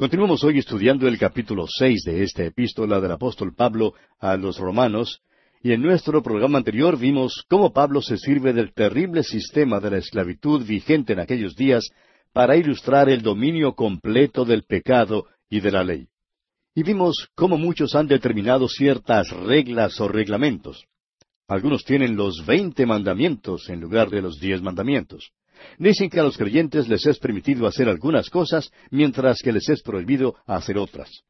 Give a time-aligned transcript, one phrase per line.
[0.00, 5.20] Continuamos hoy estudiando el capítulo seis de esta epístola del apóstol Pablo a los romanos,
[5.62, 9.98] y en nuestro programa anterior vimos cómo Pablo se sirve del terrible sistema de la
[9.98, 11.90] esclavitud vigente en aquellos días
[12.32, 16.06] para ilustrar el dominio completo del pecado y de la ley.
[16.74, 20.86] Y vimos cómo muchos han determinado ciertas reglas o reglamentos.
[21.46, 25.30] Algunos tienen los veinte mandamientos en lugar de los diez mandamientos.
[25.78, 29.82] Dicen que a los creyentes les es permitido hacer algunas cosas, mientras que les es
[29.82, 31.24] prohibido hacer otras.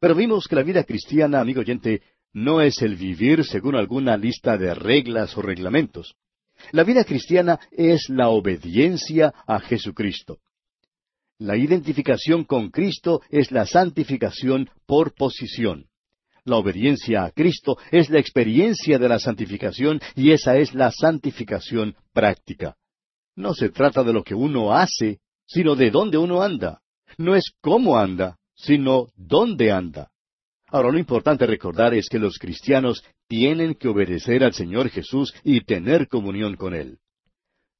[0.00, 4.58] Pero vimos que la vida cristiana, amigo oyente, no es el vivir según alguna lista
[4.58, 6.14] de reglas o reglamentos.
[6.72, 10.38] La vida cristiana es la obediencia a Jesucristo.
[11.38, 15.86] La identificación con Cristo es la santificación por posición.
[16.44, 21.96] La obediencia a Cristo es la experiencia de la santificación y esa es la santificación
[22.12, 22.76] práctica.
[23.36, 26.80] No se trata de lo que uno hace, sino de dónde uno anda.
[27.18, 30.10] No es cómo anda, sino dónde anda.
[30.68, 35.60] Ahora, lo importante recordar es que los cristianos tienen que obedecer al Señor Jesús y
[35.60, 36.98] tener comunión con Él.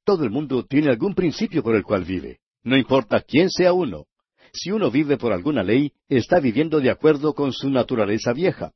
[0.04, 4.06] Todo el mundo tiene algún principio por el cual vive, no importa quién sea uno.
[4.52, 8.72] Si uno vive por alguna ley, está viviendo de acuerdo con su naturaleza vieja.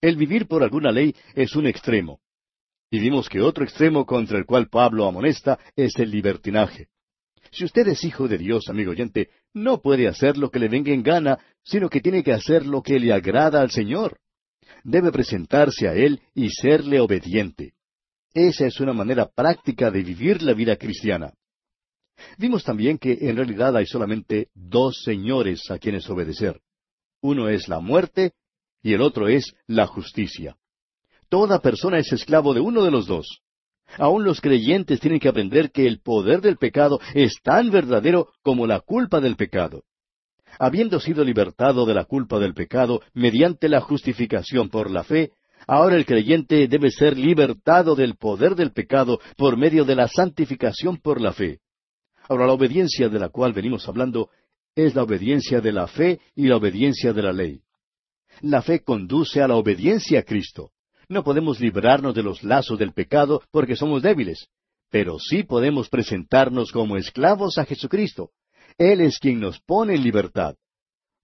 [0.00, 2.20] El vivir por alguna ley es un extremo.
[2.90, 6.88] Y vimos que otro extremo contra el cual Pablo amonesta es el libertinaje.
[7.52, 10.92] Si usted es hijo de Dios, amigo oyente, no puede hacer lo que le venga
[10.92, 14.18] en gana, sino que tiene que hacer lo que le agrada al Señor.
[14.82, 17.74] Debe presentarse a Él y serle obediente.
[18.32, 21.32] Esa es una manera práctica de vivir la vida cristiana.
[22.38, 26.60] Vimos también que en realidad hay solamente dos señores a quienes obedecer.
[27.20, 28.32] Uno es la muerte
[28.82, 30.56] y el otro es la justicia.
[31.30, 33.40] Toda persona es esclavo de uno de los dos.
[33.98, 38.66] Aún los creyentes tienen que aprender que el poder del pecado es tan verdadero como
[38.66, 39.84] la culpa del pecado.
[40.58, 45.30] Habiendo sido libertado de la culpa del pecado mediante la justificación por la fe,
[45.68, 50.96] ahora el creyente debe ser libertado del poder del pecado por medio de la santificación
[50.96, 51.60] por la fe.
[52.28, 54.30] Ahora, la obediencia de la cual venimos hablando
[54.74, 57.62] es la obediencia de la fe y la obediencia de la ley.
[58.40, 60.72] La fe conduce a la obediencia a Cristo.
[61.10, 64.46] No podemos librarnos de los lazos del pecado porque somos débiles,
[64.92, 68.30] pero sí podemos presentarnos como esclavos a Jesucristo.
[68.78, 70.54] Él es quien nos pone en libertad.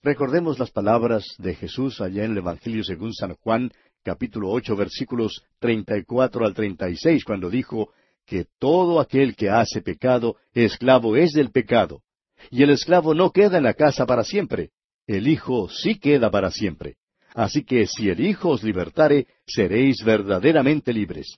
[0.03, 3.71] Recordemos las palabras de Jesús allá en el Evangelio según San Juan,
[4.03, 7.93] capítulo ocho, versículos treinta y cuatro al treinta y seis, cuando dijo
[8.27, 12.03] que todo aquel que hace pecado, esclavo es del pecado.
[12.51, 14.71] Y el esclavo no queda en la casa para siempre,
[15.07, 16.97] el Hijo sí queda para siempre.
[17.37, 21.37] Así que si el Hijo os libertare, seréis verdaderamente libres.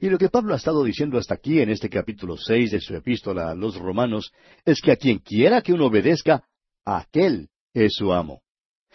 [0.00, 2.96] Y lo que Pablo ha estado diciendo hasta aquí en este capítulo seis de su
[2.96, 4.32] epístola a los romanos
[4.64, 6.42] es que a quien quiera que uno obedezca,
[6.84, 8.42] aquel es su amo.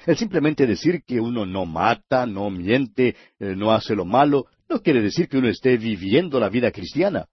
[0.06, 4.82] El simplemente decir que uno no mata, no miente, eh, no hace lo malo, no
[4.82, 7.26] quiere decir que uno esté viviendo la vida cristiana.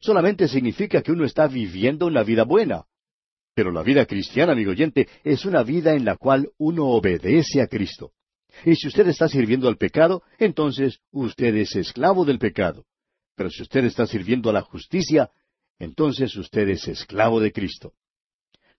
[0.00, 2.84] Solamente significa que uno está viviendo una vida buena.
[3.54, 7.66] Pero la vida cristiana, amigo oyente, es una vida en la cual uno obedece a
[7.66, 8.12] Cristo.
[8.64, 12.84] Y si usted está sirviendo al pecado, entonces usted es esclavo del pecado.
[13.36, 15.30] Pero si usted está sirviendo a la justicia,
[15.78, 17.92] entonces usted es esclavo de Cristo.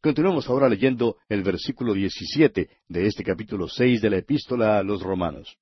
[0.02, 5.02] Continuamos ahora leyendo el versículo 17 de este capítulo seis de la epístola a los
[5.02, 5.58] romanos.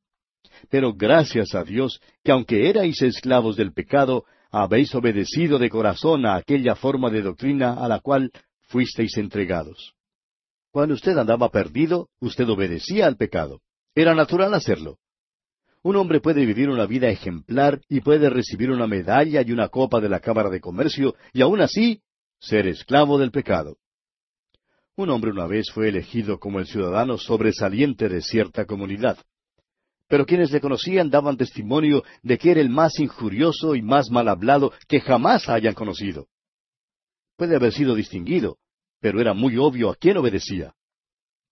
[0.69, 6.35] Pero gracias a Dios que aunque erais esclavos del pecado, habéis obedecido de corazón a
[6.35, 8.31] aquella forma de doctrina a la cual
[8.68, 9.94] fuisteis entregados.
[10.72, 13.62] Cuando usted andaba perdido, usted obedecía al pecado.
[13.96, 14.98] Era natural hacerlo.
[15.84, 20.00] Un hombre puede vivir una vida ejemplar y puede recibir una medalla y una copa
[20.00, 22.02] de la Cámara de Comercio y aún así
[22.40, 23.78] ser esclavo del pecado.
[24.96, 29.18] Un hombre una vez fue elegido como el ciudadano sobresaliente de cierta comunidad.
[30.08, 34.28] Pero quienes le conocían daban testimonio de que era el más injurioso y más mal
[34.28, 36.28] hablado que jamás hayan conocido.
[37.36, 38.58] Puede haber sido distinguido,
[39.00, 40.75] pero era muy obvio a quién obedecía.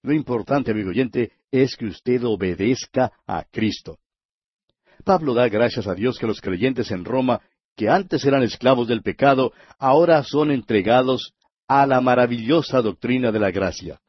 [0.03, 3.99] Lo importante, amigo oyente, es que usted obedezca a Cristo.
[5.03, 7.41] Pablo da gracias a Dios que los creyentes en Roma,
[7.75, 11.33] que antes eran esclavos del pecado, ahora son entregados
[11.67, 14.01] a la maravillosa doctrina de la gracia.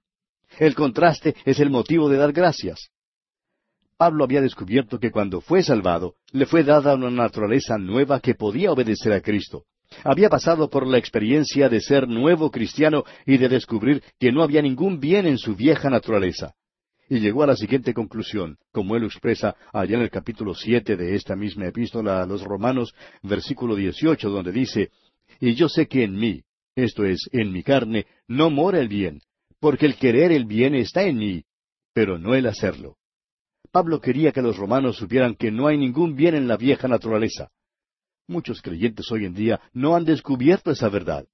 [0.59, 2.91] El contraste es el motivo de dar gracias.
[3.97, 8.73] Pablo había descubierto que cuando fue salvado, le fue dada una naturaleza nueva que podía
[8.73, 9.65] obedecer a Cristo.
[10.05, 14.63] Había pasado por la experiencia de ser nuevo cristiano y de descubrir que no había
[14.63, 16.55] ningún bien en su vieja naturaleza.
[17.09, 21.15] Y llegó a la siguiente conclusión, como él expresa allá en el capítulo siete de
[21.15, 24.91] esta misma epístola a los Romanos, versículo dieciocho, donde dice,
[25.41, 26.43] Y yo sé que en mí,
[26.75, 29.21] esto es, en mi carne, no mora el bien,
[29.61, 31.45] porque el querer el bien está en mí,
[31.93, 32.97] pero no el hacerlo.
[33.71, 37.51] Pablo quería que los romanos supieran que no hay ningún bien en la vieja naturaleza.
[38.29, 41.27] Muchos creyentes hoy en día no han descubierto esa verdad.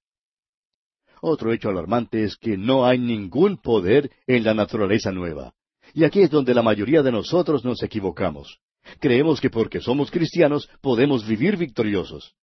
[1.21, 5.55] Otro hecho alarmante es que no hay ningún poder en la naturaleza nueva.
[5.95, 8.61] Y aquí es donde la mayoría de nosotros nos equivocamos.
[9.01, 12.35] Creemos que porque somos cristianos podemos vivir victoriosos.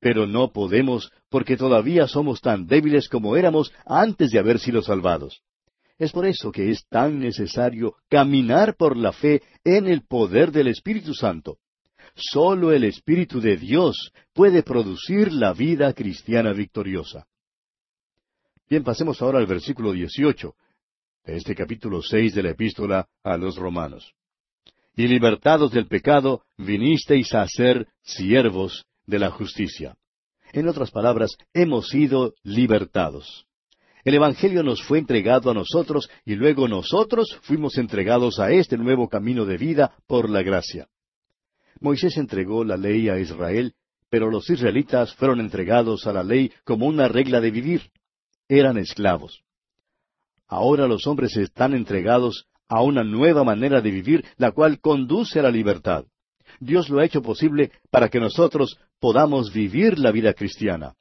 [0.00, 5.42] Pero no podemos porque todavía somos tan débiles como éramos antes de haber sido salvados.
[5.98, 10.68] Es por eso que es tan necesario caminar por la fe en el poder del
[10.68, 11.58] Espíritu Santo.
[12.16, 17.26] Solo el Espíritu de Dios puede producir la vida cristiana victoriosa.
[18.70, 20.54] Bien, pasemos ahora al versículo 18
[21.26, 24.14] de este capítulo seis de la epístola a los romanos.
[24.96, 29.96] Y libertados del pecado, vinisteis a ser siervos de la justicia.
[30.52, 33.46] En otras palabras, hemos sido libertados.
[34.04, 39.08] El Evangelio nos fue entregado a nosotros y luego nosotros fuimos entregados a este nuevo
[39.08, 40.88] camino de vida por la gracia.
[41.80, 43.74] Moisés entregó la ley a Israel,
[44.08, 47.90] pero los israelitas fueron entregados a la ley como una regla de vivir
[48.48, 49.42] eran esclavos.
[50.46, 55.42] Ahora los hombres están entregados a una nueva manera de vivir, la cual conduce a
[55.42, 56.04] la libertad.
[56.60, 60.94] Dios lo ha hecho posible para que nosotros podamos vivir la vida cristiana.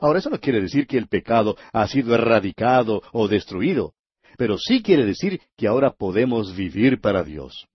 [0.00, 3.94] Ahora eso no quiere decir que el pecado ha sido erradicado o destruido,
[4.36, 7.66] pero sí quiere decir que ahora podemos vivir para Dios.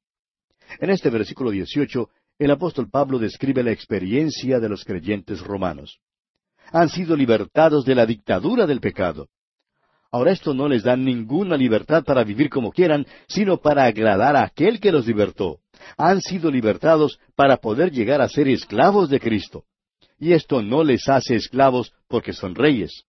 [0.79, 5.99] En este versículo 18, el apóstol Pablo describe la experiencia de los creyentes romanos
[6.71, 9.27] han sido libertados de la dictadura del pecado.
[10.11, 14.43] Ahora esto no les da ninguna libertad para vivir como quieran, sino para agradar a
[14.43, 15.59] aquel que los libertó.
[15.97, 19.65] Han sido libertados para poder llegar a ser esclavos de Cristo.
[20.17, 23.03] Y esto no les hace esclavos porque son reyes.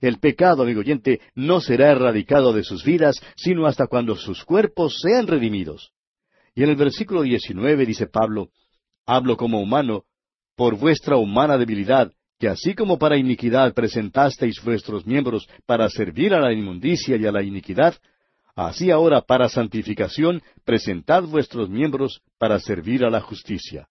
[0.00, 5.00] El pecado, amigo oyente, no será erradicado de sus vidas, sino hasta cuando sus cuerpos
[5.02, 5.90] sean redimidos.
[6.54, 8.50] Y en el versículo 19 dice Pablo,
[9.06, 10.04] Hablo como humano,
[10.56, 16.40] por vuestra humana debilidad, que así como para iniquidad presentasteis vuestros miembros para servir a
[16.40, 17.94] la inmundicia y a la iniquidad,
[18.56, 23.88] así ahora para santificación presentad vuestros miembros para servir a la justicia.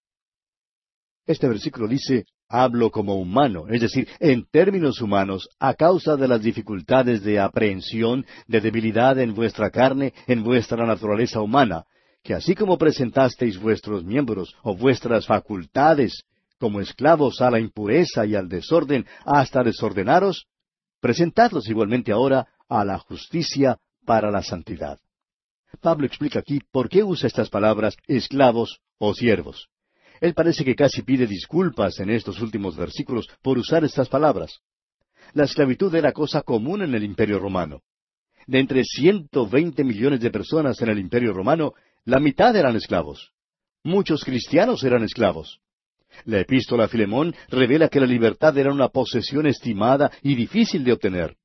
[1.26, 6.42] Este versículo dice, hablo como humano, es decir, en términos humanos, a causa de las
[6.42, 11.84] dificultades de aprehensión, de debilidad en vuestra carne, en vuestra naturaleza humana,
[12.26, 16.24] que así como presentasteis vuestros miembros o vuestras facultades
[16.58, 20.46] como esclavos a la impureza y al desorden hasta desordenaros,
[21.00, 24.98] presentadlos igualmente ahora a la justicia para la santidad.
[25.80, 29.68] Pablo explica aquí por qué usa estas palabras esclavos o siervos.
[30.20, 34.58] Él parece que casi pide disculpas en estos últimos versículos por usar estas palabras.
[35.32, 37.82] La esclavitud era cosa común en el imperio romano.
[38.48, 41.74] De entre ciento veinte millones de personas en el imperio romano,
[42.06, 43.32] la mitad eran esclavos.
[43.82, 45.58] Muchos cristianos eran esclavos.
[46.24, 50.92] La epístola a Filemón revela que la libertad era una posesión estimada y difícil de
[50.92, 51.36] obtener.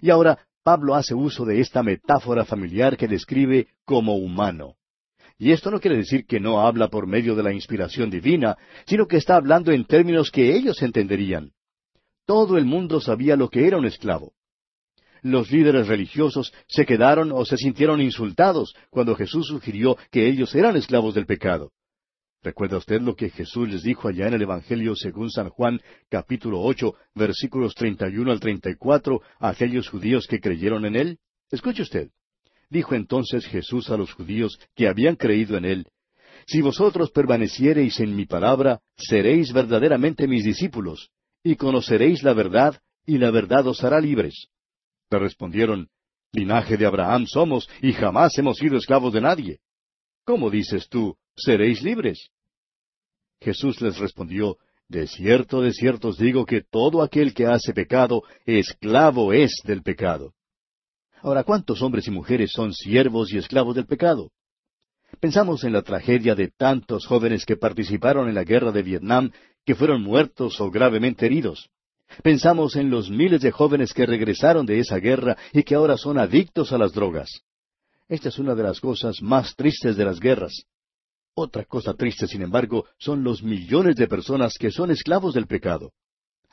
[0.00, 4.76] Y ahora Pablo hace uso de esta metáfora familiar que describe como humano.
[5.38, 8.56] Y esto no quiere decir que no habla por medio de la inspiración divina,
[8.86, 11.52] sino que está hablando en términos que ellos entenderían.
[12.24, 14.32] Todo el mundo sabía lo que era un esclavo.
[15.22, 20.76] Los líderes religiosos se quedaron o se sintieron insultados cuando Jesús sugirió que ellos eran
[20.76, 21.72] esclavos del pecado.
[22.42, 26.60] ¿Recuerda usted lo que Jesús les dijo allá en el Evangelio según San Juan, capítulo
[26.60, 30.94] ocho, versículos treinta y uno al treinta y cuatro, a aquellos judíos que creyeron en
[30.94, 31.18] él?
[31.50, 32.10] Escuche usted.
[32.70, 35.86] Dijo entonces Jesús a los judíos que habían creído en él,
[36.50, 41.10] Si vosotros permaneciereis en mi palabra, seréis verdaderamente mis discípulos,
[41.44, 44.48] y conoceréis la verdad, y la verdad os hará libres.
[45.10, 45.88] Le respondieron,
[46.32, 49.60] Linaje de Abraham somos, y jamás hemos sido esclavos de nadie.
[50.24, 52.28] ¿Cómo dices tú, seréis libres?
[53.40, 58.22] Jesús les respondió, De cierto, de cierto os digo que todo aquel que hace pecado,
[58.44, 60.34] esclavo es del pecado.
[61.22, 64.30] Ahora, ¿cuántos hombres y mujeres son siervos y esclavos del pecado?
[65.20, 69.32] Pensamos en la tragedia de tantos jóvenes que participaron en la guerra de Vietnam,
[69.64, 71.70] que fueron muertos o gravemente heridos.
[72.22, 76.18] Pensamos en los miles de jóvenes que regresaron de esa guerra y que ahora son
[76.18, 77.42] adictos a las drogas.
[78.08, 80.64] Esta es una de las cosas más tristes de las guerras.
[81.34, 85.92] Otra cosa triste, sin embargo, son los millones de personas que son esclavos del pecado.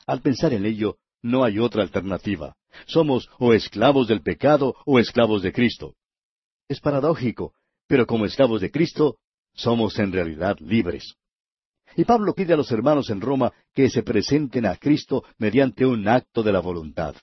[0.06, 2.54] Al pensar en ello, no hay otra alternativa.
[2.86, 5.94] Somos o esclavos del pecado o esclavos de Cristo.
[6.68, 7.54] Es paradójico,
[7.88, 9.16] pero como esclavos de Cristo,
[9.54, 11.16] somos en realidad libres.
[11.96, 16.06] Y Pablo pide a los hermanos en Roma que se presenten a Cristo mediante un
[16.06, 17.16] acto de la voluntad.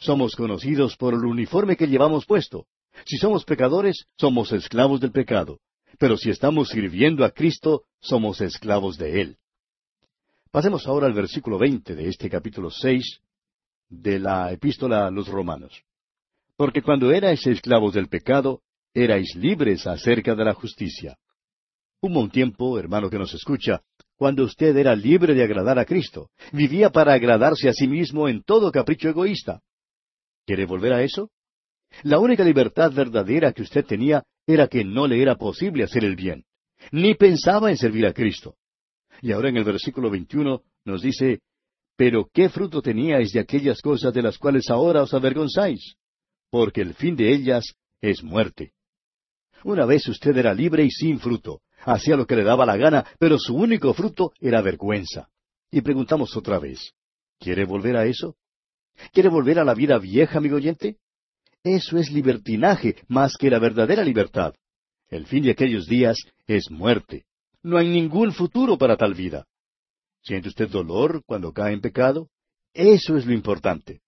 [0.00, 2.66] Somos conocidos por el uniforme que llevamos puesto.
[3.06, 5.60] Si somos pecadores, somos esclavos del pecado.
[5.98, 9.36] Pero si estamos sirviendo a Cristo, somos esclavos de Él.
[10.50, 13.20] Pasemos ahora al versículo veinte de este capítulo seis
[13.88, 15.84] de la epístola a los romanos.
[16.56, 18.62] Porque cuando erais esclavos del pecado,
[18.92, 21.16] erais libres acerca de la justicia.
[22.02, 23.82] Hubo un tiempo, hermano que nos escucha,
[24.16, 28.42] cuando usted era libre de agradar a Cristo, vivía para agradarse a sí mismo en
[28.42, 29.60] todo capricho egoísta.
[30.46, 31.30] ¿Quiere volver a eso?
[32.04, 36.16] La única libertad verdadera que usted tenía era que no le era posible hacer el
[36.16, 36.44] bien.
[36.90, 38.56] Ni pensaba en servir a Cristo.
[39.20, 41.40] Y ahora en el versículo 21 nos dice,
[41.96, 45.96] Pero ¿qué fruto teníais de aquellas cosas de las cuales ahora os avergonzáis?
[46.50, 48.72] Porque el fin de ellas es muerte.
[49.64, 53.06] Una vez usted era libre y sin fruto, hacía lo que le daba la gana,
[53.18, 55.28] pero su único fruto era vergüenza.
[55.70, 56.92] Y preguntamos otra vez,
[57.38, 58.36] ¿quiere volver a eso?
[59.12, 60.96] ¿Quiere volver a la vida vieja, amigo oyente?
[61.62, 64.54] Eso es libertinaje más que la verdadera libertad.
[65.08, 67.24] El fin de aquellos días es muerte.
[67.62, 69.46] No hay ningún futuro para tal vida.
[70.22, 72.28] ¿Siente usted dolor cuando cae en pecado?
[72.72, 74.00] Eso es lo importante.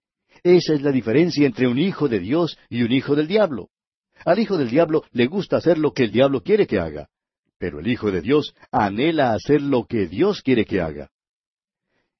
[0.42, 3.68] Esa es la diferencia entre un hijo de Dios y un hijo del diablo.
[4.24, 7.08] Al hijo del diablo le gusta hacer lo que el diablo quiere que haga,
[7.62, 11.12] pero el hijo de Dios anhela hacer lo que Dios quiere que haga.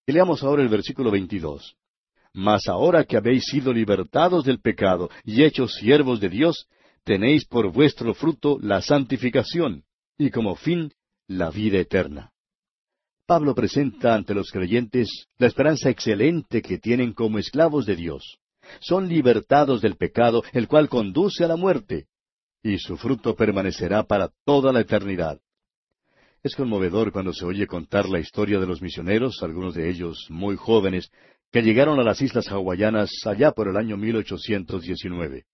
[0.07, 1.75] Y leamos ahora el versículo 22.
[2.33, 6.69] Mas ahora que habéis sido libertados del pecado y hechos siervos de Dios,
[7.03, 9.83] tenéis por vuestro fruto la santificación,
[10.17, 10.93] y como fin
[11.27, 12.31] la vida eterna.
[13.27, 18.39] Pablo presenta ante los creyentes la esperanza excelente que tienen como esclavos de Dios.
[18.79, 22.07] Son libertados del pecado, el cual conduce a la muerte,
[22.63, 25.41] y su fruto permanecerá para toda la eternidad.
[26.43, 30.57] Es conmovedor cuando se oye contar la historia de los misioneros, algunos de ellos muy
[30.57, 31.11] jóvenes,
[31.53, 35.45] que llegaron a las islas hawaianas allá por el año 1819.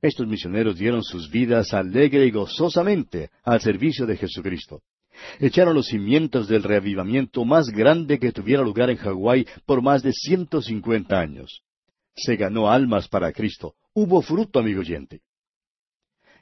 [0.00, 4.82] Estos misioneros dieron sus vidas alegre y gozosamente al servicio de Jesucristo.
[5.40, 10.12] Echaron los cimientos del reavivamiento más grande que tuviera lugar en Hawái por más de
[10.12, 11.62] ciento cincuenta años.
[12.14, 13.74] Se ganó almas para Cristo.
[13.92, 15.20] Hubo fruto, amigo oyente.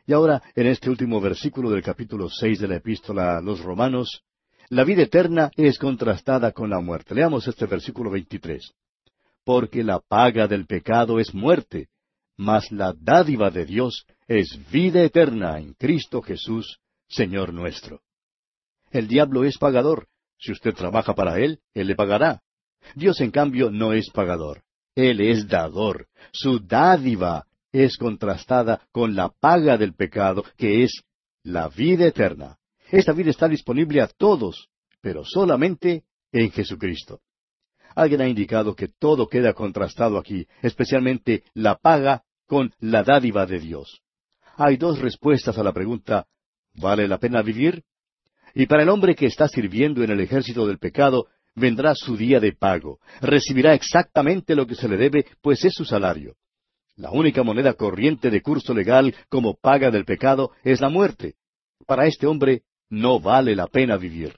[0.06, 4.22] Y ahora, en este último versículo del capítulo seis de la epístola a los Romanos,
[4.68, 7.14] la vida eterna es contrastada con la muerte.
[7.14, 8.72] Leamos este versículo 23.
[9.44, 11.88] Porque la paga del pecado es muerte,
[12.36, 18.00] mas la dádiva de Dios es vida eterna en Cristo Jesús, Señor nuestro.
[18.92, 20.06] El diablo es pagador.
[20.38, 22.42] Si usted trabaja para él, él le pagará.
[22.94, 24.62] Dios, en cambio, no es pagador.
[24.94, 26.06] Él es dador.
[26.32, 27.46] Su dádiva
[27.84, 31.02] es contrastada con la paga del pecado, que es
[31.42, 32.58] la vida eterna.
[32.90, 34.68] Esta vida está disponible a todos,
[35.00, 37.20] pero solamente en Jesucristo.
[37.94, 43.58] Alguien ha indicado que todo queda contrastado aquí, especialmente la paga con la dádiva de
[43.58, 44.02] Dios.
[44.56, 46.26] Hay dos respuestas a la pregunta
[46.74, 47.82] ¿vale la pena vivir?
[48.54, 52.40] Y para el hombre que está sirviendo en el ejército del pecado, vendrá su día
[52.40, 53.00] de pago.
[53.20, 56.36] Recibirá exactamente lo que se le debe, pues es su salario.
[56.96, 61.34] La única moneda corriente de curso legal como paga del pecado es la muerte.
[61.86, 64.36] Para este hombre no vale la pena vivir.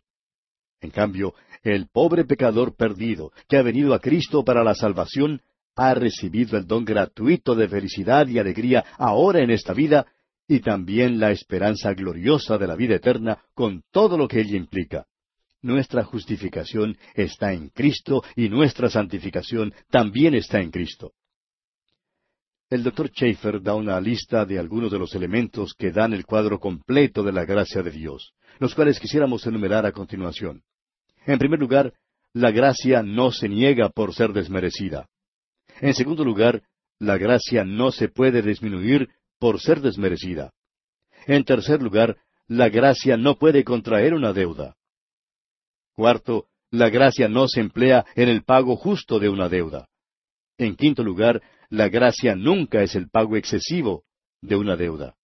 [0.80, 5.40] En cambio, el pobre pecador perdido, que ha venido a Cristo para la salvación,
[5.76, 10.06] ha recibido el don gratuito de felicidad y alegría ahora en esta vida
[10.48, 15.06] y también la esperanza gloriosa de la vida eterna con todo lo que ella implica.
[15.62, 21.12] Nuestra justificación está en Cristo y nuestra santificación también está en Cristo.
[22.70, 26.60] El doctor Schaeffer da una lista de algunos de los elementos que dan el cuadro
[26.60, 30.62] completo de la gracia de Dios, los cuales quisiéramos enumerar a continuación.
[31.24, 31.94] En primer lugar,
[32.34, 35.08] la gracia no se niega por ser desmerecida.
[35.80, 36.62] En segundo lugar,
[36.98, 39.08] la gracia no se puede disminuir
[39.38, 40.52] por ser desmerecida.
[41.26, 44.76] En tercer lugar, la gracia no puede contraer una deuda.
[45.94, 49.88] Cuarto, la gracia no se emplea en el pago justo de una deuda.
[50.58, 54.04] En quinto lugar, la gracia nunca es el pago excesivo
[54.40, 55.16] de una deuda.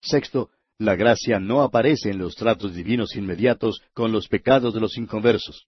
[0.00, 4.96] Sexto, la gracia no aparece en los tratos divinos inmediatos con los pecados de los
[4.96, 5.66] inconversos.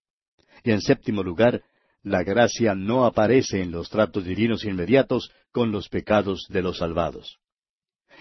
[0.62, 1.62] Y en séptimo lugar,
[2.02, 7.38] la gracia no aparece en los tratos divinos inmediatos con los pecados de los salvados.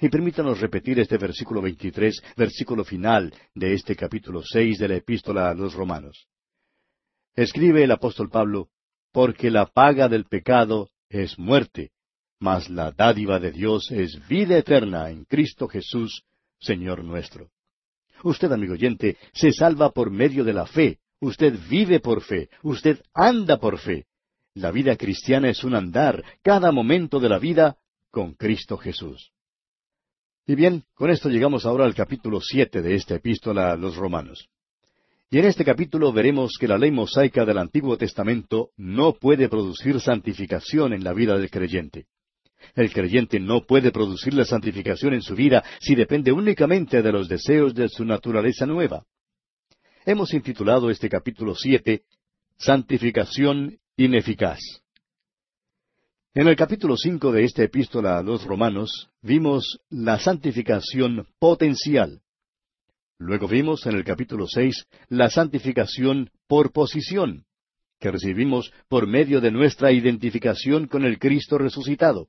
[0.01, 5.49] Y permítanos repetir este versículo 23, versículo final de este capítulo seis de la epístola
[5.49, 6.27] a los romanos.
[7.35, 8.69] Escribe el apóstol Pablo,
[9.11, 11.91] porque la paga del pecado es muerte,
[12.39, 16.23] mas la dádiva de Dios es vida eterna en Cristo Jesús,
[16.59, 17.51] Señor nuestro.
[18.23, 23.01] Usted, amigo oyente, se salva por medio de la fe, usted vive por fe, usted
[23.13, 24.05] anda por fe.
[24.55, 27.77] La vida cristiana es un andar, cada momento de la vida,
[28.09, 29.31] con Cristo Jesús.
[30.45, 34.49] Y bien, con esto llegamos ahora al capítulo siete de esta epístola a los romanos.
[35.33, 39.99] Y en este capítulo veremos que la ley mosaica del Antiguo Testamento no puede producir
[39.99, 42.05] santificación en la vida del creyente.
[42.75, 47.27] El creyente no puede producir la santificación en su vida si depende únicamente de los
[47.27, 49.05] deseos de su naturaleza nueva.
[50.05, 52.03] Hemos intitulado este capítulo siete
[52.59, 54.59] Santificación ineficaz.
[56.35, 62.22] En el capítulo cinco de esta epístola a los romanos vimos la santificación potencial.
[63.25, 67.45] Luego vimos en el capítulo seis la santificación por posición,
[67.97, 72.27] que recibimos por medio de nuestra identificación con el Cristo resucitado.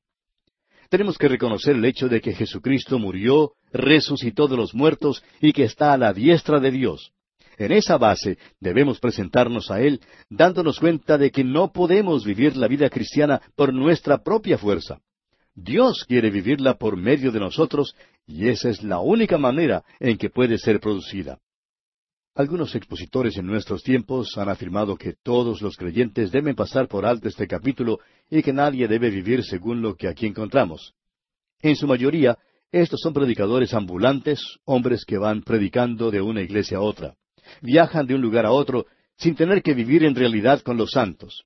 [0.90, 5.64] Tenemos que reconocer el hecho de que Jesucristo murió, resucitó de los muertos y que
[5.64, 7.10] está a la diestra de Dios.
[7.58, 12.68] En esa base debemos presentarnos a Él dándonos cuenta de que no podemos vivir la
[12.68, 15.00] vida cristiana por nuestra propia fuerza.
[15.54, 17.94] Dios quiere vivirla por medio de nosotros
[18.26, 21.38] y esa es la única manera en que puede ser producida.
[22.34, 27.28] Algunos expositores en nuestros tiempos han afirmado que todos los creyentes deben pasar por alto
[27.28, 30.94] este capítulo y que nadie debe vivir según lo que aquí encontramos.
[31.62, 32.36] En su mayoría,
[32.72, 37.14] estos son predicadores ambulantes, hombres que van predicando de una iglesia a otra
[37.60, 41.44] viajan de un lugar a otro sin tener que vivir en realidad con los santos.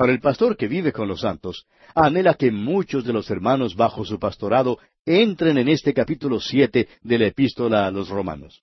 [0.00, 4.02] Ahora el pastor que vive con los santos anhela que muchos de los hermanos bajo
[4.02, 8.62] su pastorado entren en este capítulo siete de la epístola a los romanos.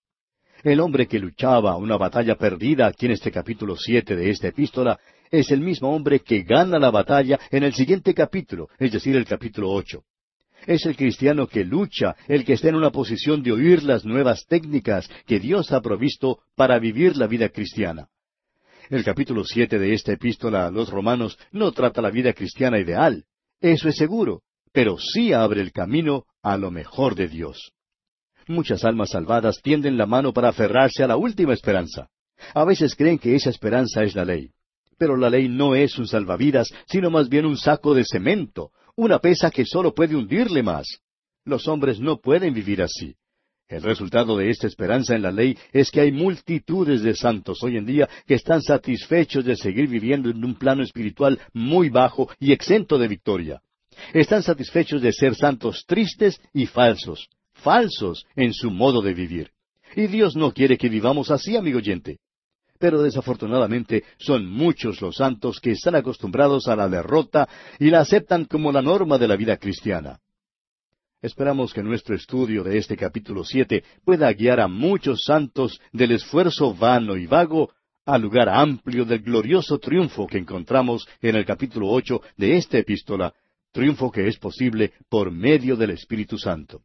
[0.64, 5.00] El hombre que luchaba una batalla perdida aquí en este capítulo siete de esta epístola
[5.30, 9.26] es el mismo hombre que gana la batalla en el siguiente capítulo, es decir, el
[9.26, 10.06] capítulo ocho.
[10.66, 14.48] Es el cristiano que lucha, el que está en una posición de oír las nuevas
[14.48, 18.08] técnicas que Dios ha provisto para vivir la vida cristiana.
[18.90, 23.26] El capítulo siete de esta epístola a los romanos no trata la vida cristiana ideal,
[23.60, 27.74] eso es seguro, pero sí abre el camino a lo mejor de Dios.
[28.48, 32.08] Muchas almas salvadas tienden la mano para aferrarse a la última esperanza.
[32.54, 34.52] A veces creen que esa esperanza es la ley.
[34.98, 39.20] Pero la ley no es un salvavidas, sino más bien un saco de cemento, una
[39.20, 40.88] pesa que solo puede hundirle más.
[41.44, 43.16] Los hombres no pueden vivir así.
[43.68, 47.76] El resultado de esta esperanza en la ley es que hay multitudes de santos hoy
[47.76, 52.54] en día que están satisfechos de seguir viviendo en un plano espiritual muy bajo y
[52.54, 53.62] exento de victoria.
[54.14, 59.52] Están satisfechos de ser santos tristes y falsos, falsos en su modo de vivir.
[59.96, 62.20] Y Dios no quiere que vivamos así, amigo oyente
[62.80, 67.50] pero desafortunadamente son muchos los santos que están acostumbrados a la derrota
[67.80, 70.20] y la aceptan como la norma de la vida cristiana.
[71.22, 76.76] Esperamos que nuestro estudio de este capítulo siete pueda guiar a muchos santos del esfuerzo
[76.76, 77.72] vano y vago
[78.06, 83.34] al lugar amplio del glorioso triunfo que encontramos en el capítulo ocho de esta epístola,
[83.72, 86.84] triunfo que es posible por medio del Espíritu Santo.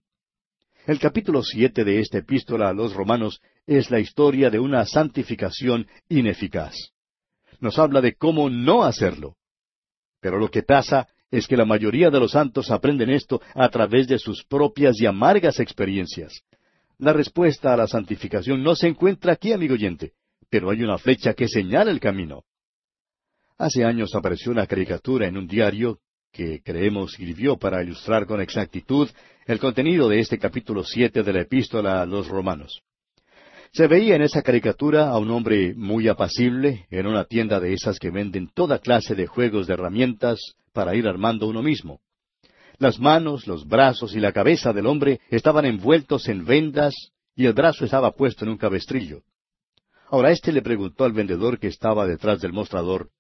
[0.86, 5.86] El capítulo siete de esta epístola a los romanos es la historia de una santificación
[6.08, 6.74] ineficaz.
[7.60, 9.36] Nos habla de cómo no hacerlo.
[10.20, 14.06] Pero lo que pasa es que la mayoría de los santos aprenden esto a través
[14.06, 16.42] de sus propias y amargas experiencias.
[16.98, 20.12] La respuesta a la santificación no se encuentra aquí, amigo oyente,
[20.50, 22.44] pero hay una flecha que señala el camino.
[23.56, 25.98] Hace años apareció una caricatura en un diario
[26.30, 29.08] que creemos sirvió para ilustrar con exactitud
[29.46, 32.82] el contenido de este capítulo siete de la epístola a los romanos.
[33.72, 37.98] Se veía en esa caricatura a un hombre muy apacible en una tienda de esas
[37.98, 42.00] que venden toda clase de juegos de herramientas para ir armando uno mismo.
[42.78, 46.94] Las manos, los brazos y la cabeza del hombre estaban envueltos en vendas
[47.36, 49.22] y el brazo estaba puesto en un cabestrillo.
[50.08, 53.10] Ahora éste le preguntó al vendedor que estaba detrás del mostrador,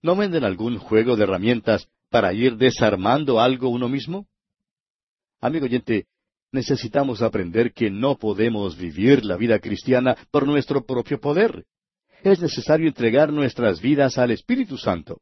[0.00, 4.28] ¿No venden algún juego de herramientas para ir desarmando algo uno mismo?
[5.40, 6.06] Amigo oyente,
[6.52, 11.64] necesitamos aprender que no podemos vivir la vida cristiana por nuestro propio poder.
[12.22, 15.20] Es necesario entregar nuestras vidas al Espíritu Santo.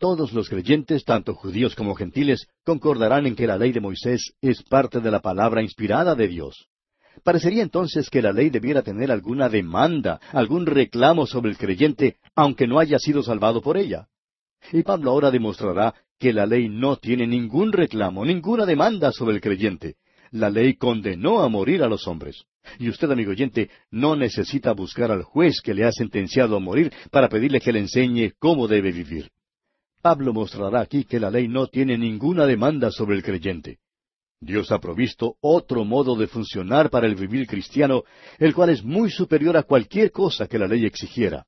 [0.00, 4.62] Todos los creyentes, tanto judíos como gentiles, concordarán en que la ley de Moisés es
[4.62, 6.68] parte de la palabra inspirada de Dios.
[7.22, 12.66] Parecería entonces que la ley debiera tener alguna demanda, algún reclamo sobre el creyente, aunque
[12.66, 14.08] no haya sido salvado por ella.
[14.72, 19.42] Y Pablo ahora demostrará que la ley no tiene ningún reclamo, ninguna demanda sobre el
[19.42, 19.96] creyente.
[20.30, 22.46] La ley condenó a morir a los hombres.
[22.78, 26.90] Y usted, amigo oyente, no necesita buscar al juez que le ha sentenciado a morir
[27.10, 29.30] para pedirle que le enseñe cómo debe vivir.
[30.00, 33.78] Pablo mostrará aquí que la ley no tiene ninguna demanda sobre el creyente.
[34.40, 38.04] Dios ha provisto otro modo de funcionar para el vivir cristiano,
[38.38, 41.44] el cual es muy superior a cualquier cosa que la ley exigiera.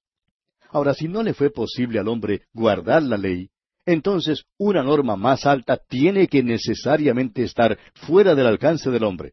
[0.69, 3.49] Ahora, si no le fue posible al hombre guardar la ley,
[3.87, 9.33] entonces una norma más alta tiene que necesariamente estar fuera del alcance del hombre.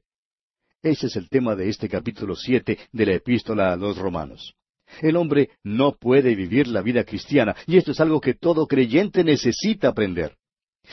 [0.82, 4.56] Ese es el tema de este capítulo siete de la epístola a los romanos.
[5.02, 9.24] El hombre no puede vivir la vida cristiana, y esto es algo que todo creyente
[9.24, 10.36] necesita aprender.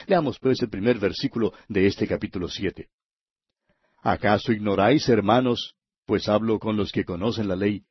[0.06, 2.88] Leamos pues el primer versículo de este capítulo siete.
[4.02, 7.82] ¿Acaso ignoráis, hermanos, pues hablo con los que conocen la ley,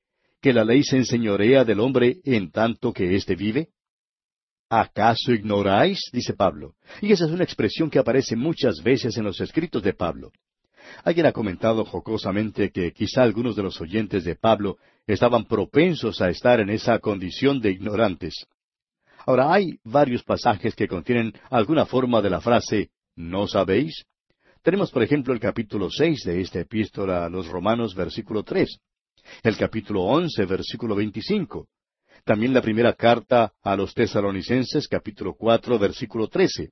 [0.41, 3.69] que la ley se enseñorea del hombre en tanto que éste vive?
[4.69, 5.99] ¿Acaso ignoráis?
[6.11, 6.75] dice Pablo.
[7.01, 10.31] Y esa es una expresión que aparece muchas veces en los escritos de Pablo.
[11.03, 16.29] Alguien ha comentado jocosamente que quizá algunos de los oyentes de Pablo estaban propensos a
[16.29, 18.45] estar en esa condición de ignorantes.
[19.25, 24.05] Ahora, hay varios pasajes que contienen alguna forma de la frase ¿no sabéis?
[24.61, 28.79] Tenemos, por ejemplo, el capítulo seis de esta epístola a los Romanos, versículo tres,
[29.43, 31.67] el capítulo once, versículo veinticinco,
[32.23, 36.71] también la primera carta a los tesalonicenses, capítulo cuatro, versículo trece,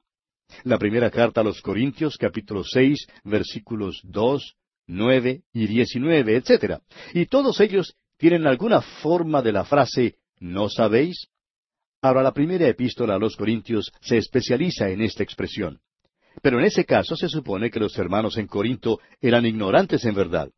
[0.63, 4.55] la primera carta a los Corintios, capítulo seis, versículos dos,
[4.87, 6.79] nueve y diecinueve, etc.
[7.13, 11.27] Y todos ellos tienen alguna forma de la frase ¿no sabéis?
[12.01, 15.81] Ahora, la primera epístola a los Corintios se especializa en esta expresión.
[16.41, 20.49] Pero en ese caso se supone que los hermanos en Corinto eran ignorantes en verdad.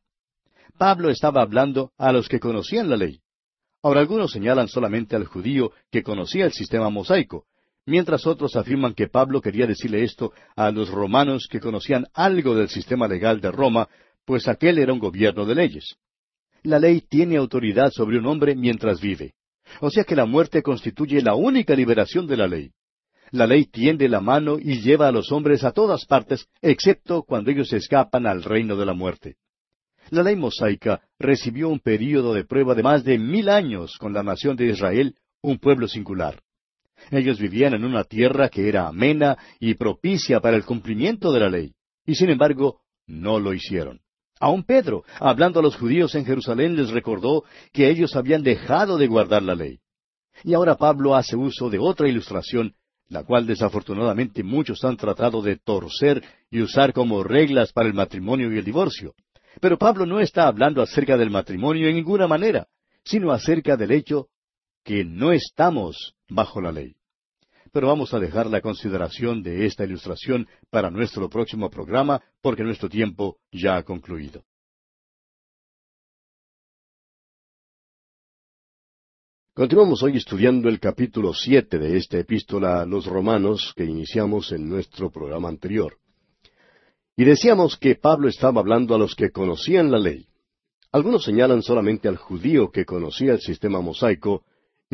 [0.77, 3.21] Pablo estaba hablando a los que conocían la ley.
[3.81, 7.47] Ahora algunos señalan solamente al judío que conocía el sistema mosaico,
[7.87, 12.69] mientras otros afirman que Pablo quería decirle esto a los romanos que conocían algo del
[12.69, 13.89] sistema legal de Roma,
[14.23, 15.97] pues aquel era un gobierno de leyes.
[16.65, 19.35] La ley tiene autoridad sobre un hombre mientras vive.
[19.81, 22.71] O sea que la muerte constituye la única liberación de la ley.
[23.29, 27.51] La ley tiende la mano y lleva a los hombres a todas partes, excepto cuando
[27.51, 29.35] ellos escapan al reino de la muerte.
[30.09, 34.23] La ley mosaica recibió un período de prueba de más de mil años con la
[34.23, 36.41] nación de Israel, un pueblo singular.
[37.11, 41.49] Ellos vivían en una tierra que era amena y propicia para el cumplimiento de la
[41.49, 41.75] ley,
[42.07, 44.01] y sin embargo no lo hicieron.
[44.45, 49.07] Aun Pedro, hablando a los judíos en Jerusalén, les recordó que ellos habían dejado de
[49.07, 49.79] guardar la ley.
[50.43, 52.75] Y ahora Pablo hace uso de otra ilustración,
[53.07, 58.53] la cual desafortunadamente muchos han tratado de torcer y usar como reglas para el matrimonio
[58.53, 59.15] y el divorcio.
[59.59, 62.67] Pero Pablo no está hablando acerca del matrimonio en ninguna manera,
[63.03, 64.27] sino acerca del hecho
[64.83, 66.95] que no estamos bajo la ley
[67.75, 72.87] pero vamos a dejar la consideración de esta ilustración para nuestro próximo programa porque nuestro
[72.87, 74.45] tiempo ya ha concluido.
[79.53, 84.69] Continuamos hoy estudiando el capítulo siete de esta epístola a los romanos que iniciamos en
[84.69, 85.97] nuestro programa anterior.
[87.17, 90.29] Y decíamos que Pablo estaba hablando a los que conocían la ley.
[90.93, 94.45] Algunos señalan solamente al judío que conocía el sistema mosaico,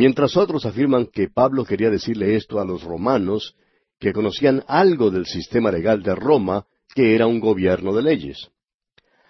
[0.01, 3.55] mientras otros afirman que Pablo quería decirle esto a los romanos,
[3.99, 8.49] que conocían algo del sistema legal de Roma, que era un gobierno de leyes.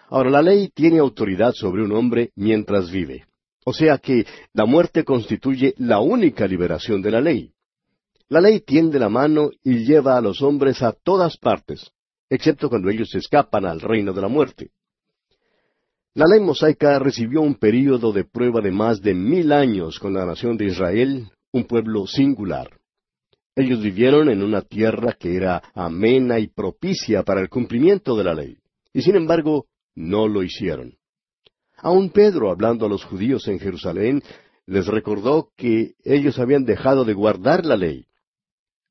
[0.07, 3.25] Ahora, la ley tiene autoridad sobre un hombre mientras vive.
[3.65, 7.51] O sea que la muerte constituye la única liberación de la ley.
[8.29, 11.91] La ley tiende la mano y lleva a los hombres a todas partes,
[12.29, 14.71] excepto cuando ellos escapan al reino de la muerte.
[16.13, 20.25] La ley mosaica recibió un período de prueba de más de mil años con la
[20.25, 22.69] nación de Israel, un pueblo singular.
[23.55, 28.33] Ellos vivieron en una tierra que era amena y propicia para el cumplimiento de la
[28.33, 28.57] ley,
[28.91, 30.97] y sin embargo no lo hicieron.
[31.77, 34.21] Aun Pedro, hablando a los judíos en Jerusalén,
[34.65, 38.05] les recordó que ellos habían dejado de guardar la ley.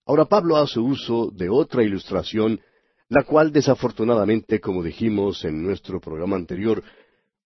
[0.07, 2.61] Ahora Pablo hace uso de otra ilustración,
[3.11, 6.83] la cual desafortunadamente, como dijimos en nuestro programa anterior,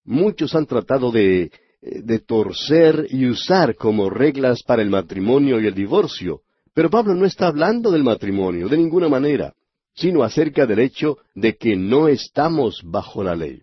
[0.05, 5.67] muchos han tratado de, eh, de torcer y usar como reglas para el matrimonio y
[5.67, 6.43] el divorcio.
[6.73, 9.55] Pero Pablo no está hablando del matrimonio de ninguna manera,
[9.95, 13.63] sino acerca del hecho de que no estamos bajo la ley.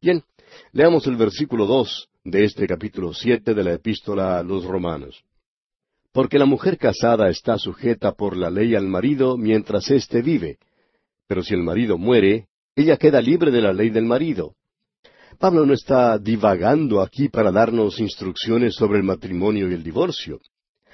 [0.00, 0.22] Bien,
[0.72, 5.24] leamos el versículo dos de este capítulo siete de la epístola a los romanos.
[6.12, 10.58] Porque la mujer casada está sujeta por la ley al marido mientras éste vive,
[11.26, 14.54] pero si el marido muere, ella queda libre de la ley del marido.
[15.42, 20.38] Pablo no está divagando aquí para darnos instrucciones sobre el matrimonio y el divorcio.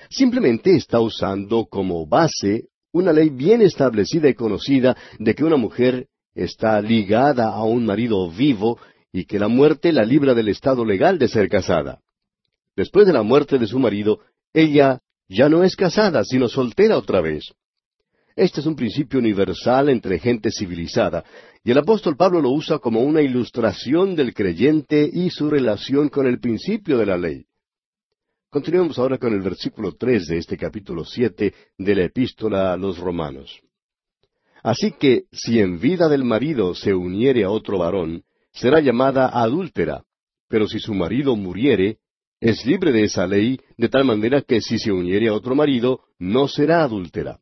[0.08, 6.06] Simplemente está usando como base una ley bien establecida y conocida de que una mujer
[6.34, 8.78] está ligada a un marido vivo
[9.12, 12.00] y que la muerte la libra del estado legal de ser casada.
[12.74, 14.20] Después de la muerte de su marido,
[14.54, 17.52] ella ya no es casada, sino soltera otra vez.
[18.38, 21.24] Este es un principio universal entre gente civilizada,
[21.64, 26.24] y el apóstol Pablo lo usa como una ilustración del creyente y su relación con
[26.28, 27.46] el principio de la ley.
[28.48, 32.98] Continuemos ahora con el versículo tres de este capítulo siete de la epístola a los
[32.98, 33.60] Romanos.
[34.62, 38.22] Así que si en vida del marido se uniere a otro varón,
[38.52, 40.04] será llamada adúltera,
[40.46, 41.98] pero si su marido muriere,
[42.38, 46.02] es libre de esa ley, de tal manera que si se uniere a otro marido,
[46.20, 47.40] no será adúltera.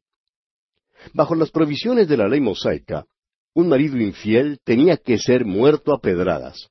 [1.13, 3.07] Bajo las provisiones de la ley mosaica,
[3.55, 6.69] un marido infiel tenía que ser muerto a pedradas.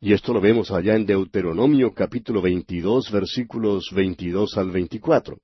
[0.00, 5.38] Y esto lo vemos allá en Deuteronomio capítulo 22 versículos 22 al 24.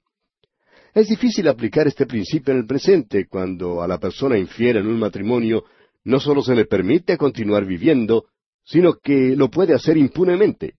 [0.94, 4.98] Es difícil aplicar este principio en el presente cuando a la persona infiel en un
[4.98, 5.64] matrimonio
[6.04, 8.26] no solo se le permite continuar viviendo,
[8.64, 10.74] sino que lo puede hacer impunemente.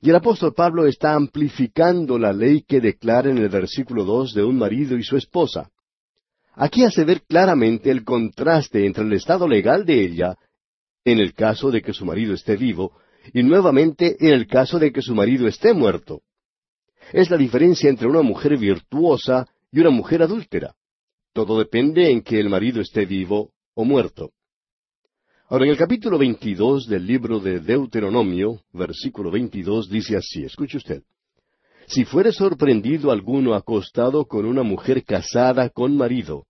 [0.00, 4.44] Y el apóstol Pablo está amplificando la ley que declara en el versículo dos de
[4.44, 5.70] un marido y su esposa.
[6.60, 10.36] Aquí hace ver claramente el contraste entre el estado legal de ella,
[11.04, 12.96] en el caso de que su marido esté vivo,
[13.32, 16.22] y nuevamente en el caso de que su marido esté muerto.
[17.12, 20.74] Es la diferencia entre una mujer virtuosa y una mujer adúltera.
[21.32, 24.32] Todo depende en que el marido esté vivo o muerto.
[25.50, 31.04] Ahora, en el capítulo 22 del libro de Deuteronomio, versículo 22, dice así, escuche usted.
[31.88, 36.44] Si fuere sorprendido alguno acostado con una mujer casada con marido,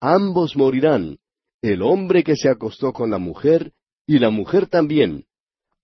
[0.00, 1.18] ambos morirán,
[1.62, 3.72] el hombre que se acostó con la mujer
[4.04, 5.26] y la mujer también.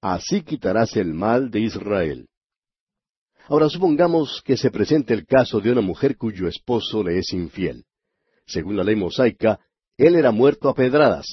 [0.01, 2.27] Así quitarás el mal de Israel.
[3.49, 7.85] Ahora supongamos que se presente el caso de una mujer cuyo esposo le es infiel.
[8.45, 9.61] Según la ley mosaica,
[9.97, 11.27] él era muerto a pedradas.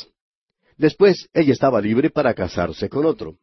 [0.77, 3.39] Después ella estaba libre para casarse con otro.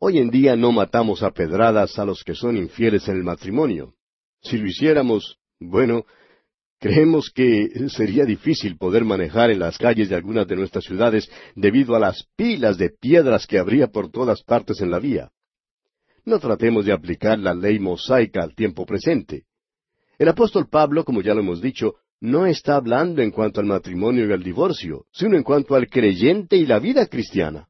[0.00, 3.94] Hoy en día no matamos a pedradas a los que son infieles en el matrimonio.
[4.42, 6.04] Si lo hiciéramos, bueno,
[6.78, 11.96] creemos que sería difícil poder manejar en las calles de algunas de nuestras ciudades debido
[11.96, 15.30] a las pilas de piedras que habría por todas partes en la vía.
[16.24, 19.44] No tratemos de aplicar la ley mosaica al tiempo presente.
[20.18, 24.28] El apóstol Pablo, como ya lo hemos dicho, no está hablando en cuanto al matrimonio
[24.28, 27.68] y al divorcio, sino en cuanto al creyente y la vida cristiana.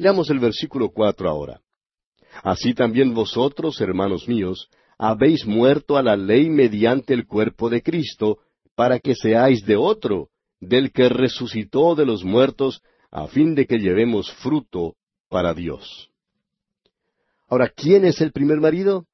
[0.00, 1.60] Leamos el versículo cuatro ahora.
[2.42, 8.38] Así también vosotros, hermanos míos, habéis muerto a la ley mediante el cuerpo de Cristo,
[8.74, 13.78] para que seáis de otro, del que resucitó de los muertos, a fin de que
[13.78, 14.94] llevemos fruto
[15.28, 16.08] para Dios.
[17.46, 19.04] Ahora, ¿quién es el primer marido?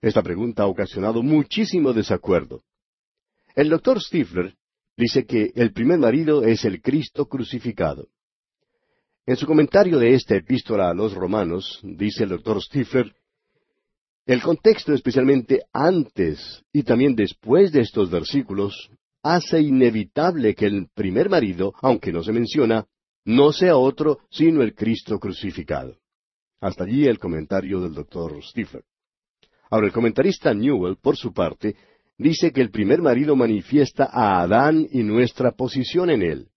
[0.00, 2.62] Esta pregunta ha ocasionado muchísimo desacuerdo.
[3.54, 4.54] El doctor Stifler
[4.96, 8.08] dice que el primer marido es el Cristo crucificado.
[9.26, 13.10] En su comentario de esta epístola a los romanos, dice el doctor Stifler,
[14.26, 18.90] el contexto especialmente antes y también después de estos versículos
[19.22, 22.86] hace inevitable que el primer marido, aunque no se menciona,
[23.24, 25.96] no sea otro sino el Cristo crucificado.
[26.60, 28.84] Hasta allí el comentario del doctor Stifler.
[29.70, 31.76] Ahora el comentarista Newell, por su parte,
[32.18, 36.48] dice que el primer marido manifiesta a Adán y nuestra posición en él.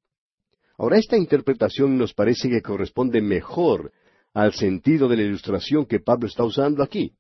[0.77, 3.91] Ahora, esta interpretación nos parece que corresponde mejor
[4.33, 7.13] al sentido de la ilustración que Pablo está usando aquí.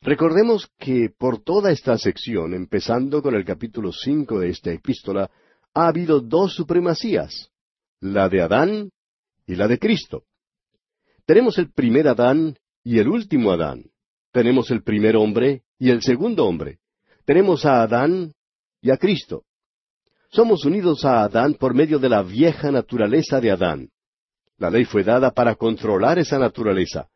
[0.00, 5.30] Recordemos que por toda esta sección, empezando con el capítulo cinco de esta epístola,
[5.74, 7.50] ha habido dos supremacías,
[8.00, 8.90] la de Adán
[9.46, 10.24] y la de Cristo.
[11.24, 13.90] Tenemos el primer Adán y el último Adán.
[14.32, 16.78] Tenemos el primer hombre y el segundo hombre
[17.28, 18.32] tenemos a Adán
[18.80, 19.44] y a Cristo.
[20.30, 23.88] Somos unidos a Adán por medio de la vieja naturaleza de Adán.
[24.58, 27.08] La ley fue dada para controlar esa naturaleza,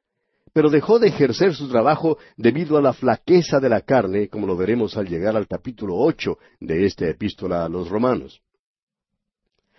[0.55, 4.57] pero dejó de ejercer su trabajo debido a la flaqueza de la carne, como lo
[4.57, 8.41] veremos al llegar al capítulo ocho de esta epístola a los romanos.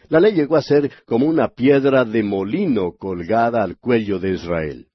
[0.09, 4.87] La ley llegó a ser como una piedra de molino colgada al cuello de Israel.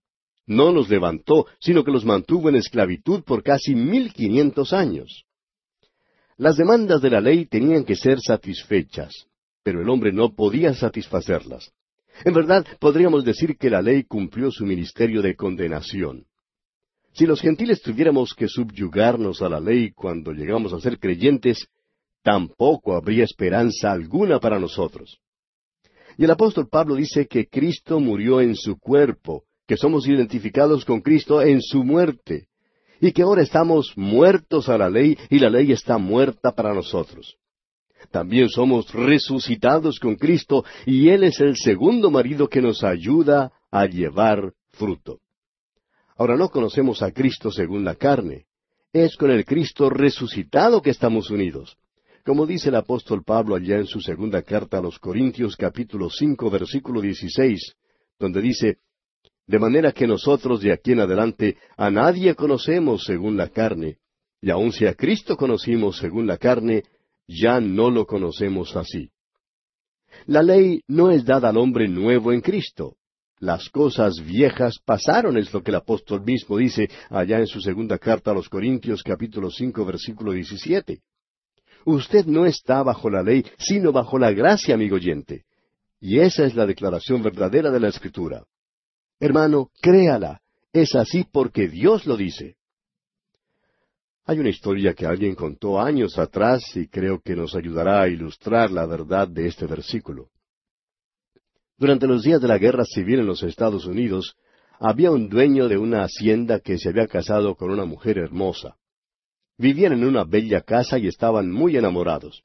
[0.46, 5.24] No los levantó, sino que los mantuvo en esclavitud por casi mil quinientos años.
[6.38, 9.26] Las demandas de la ley tenían que ser satisfechas,
[9.64, 11.72] pero el hombre no podía satisfacerlas.
[12.24, 16.26] En verdad, podríamos decir que la ley cumplió su ministerio de condenación.
[17.12, 21.66] Si los gentiles tuviéramos que subyugarnos a la ley cuando llegamos a ser creyentes,
[22.22, 25.18] tampoco habría esperanza alguna para nosotros.
[26.16, 31.00] Y el apóstol Pablo dice que Cristo murió en su cuerpo, que somos identificados con
[31.00, 32.46] Cristo en su muerte
[33.00, 37.36] y que ahora estamos muertos a la ley y la ley está muerta para nosotros.
[38.10, 43.86] También somos resucitados con Cristo y Él es el segundo marido que nos ayuda a
[43.86, 45.20] llevar fruto.
[46.16, 48.46] Ahora no conocemos a Cristo según la carne.
[48.92, 51.76] Es con el Cristo resucitado que estamos unidos.
[52.24, 56.50] Como dice el apóstol Pablo allá en su segunda carta a los Corintios capítulo cinco
[56.50, 57.74] versículo dieciséis,
[58.18, 58.78] donde dice,
[59.48, 63.96] De manera que nosotros de aquí en adelante a nadie conocemos según la carne,
[64.42, 66.84] y aun si a Cristo conocimos según la carne,
[67.26, 69.10] ya no lo conocemos así.
[70.26, 72.96] La ley no es dada al hombre nuevo en Cristo.
[73.40, 77.96] Las cosas viejas pasaron, es lo que el apóstol mismo dice allá en su segunda
[77.96, 81.00] carta a los Corintios capítulo cinco versículo diecisiete.
[81.86, 85.44] Usted no está bajo la ley, sino bajo la gracia, amigo oyente.
[86.00, 88.44] Y esa es la declaración verdadera de la Escritura.
[89.20, 90.40] Hermano, créala.
[90.72, 92.56] Es así porque Dios lo dice.
[94.24, 98.70] Hay una historia que alguien contó años atrás y creo que nos ayudará a ilustrar
[98.70, 100.28] la verdad de este versículo.
[101.78, 104.36] Durante los días de la guerra civil en los Estados Unidos,
[104.78, 108.76] había un dueño de una hacienda que se había casado con una mujer hermosa.
[109.56, 112.42] Vivían en una bella casa y estaban muy enamorados.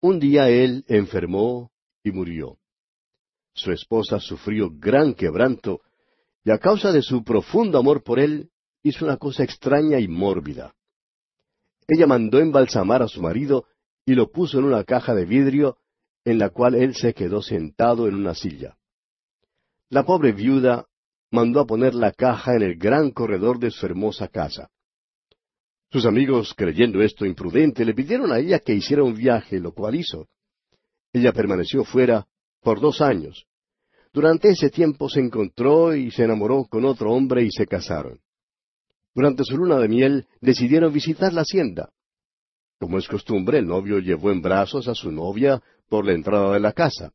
[0.00, 1.70] Un día él enfermó
[2.02, 2.58] y murió.
[3.56, 5.80] Su esposa sufrió gran quebranto
[6.44, 8.50] y a causa de su profundo amor por él
[8.84, 10.76] hizo una cosa extraña y mórbida
[11.88, 13.66] ella mandó embalsamar a su marido
[14.04, 15.78] y lo puso en una caja de vidrio
[16.24, 18.76] en la cual él se quedó sentado en una silla.
[19.88, 20.86] La pobre viuda
[21.30, 24.68] mandó a poner la caja en el gran corredor de su hermosa casa.
[25.92, 29.94] Sus amigos, creyendo esto imprudente, le pidieron a ella que hiciera un viaje, lo cual
[29.94, 30.26] hizo.
[31.12, 32.26] Ella permaneció fuera
[32.62, 33.46] por dos años.
[34.12, 38.20] Durante ese tiempo se encontró y se enamoró con otro hombre y se casaron.
[39.14, 41.90] Durante su luna de miel decidieron visitar la hacienda.
[42.78, 46.60] Como es costumbre, el novio llevó en brazos a su novia por la entrada de
[46.60, 47.12] la casa.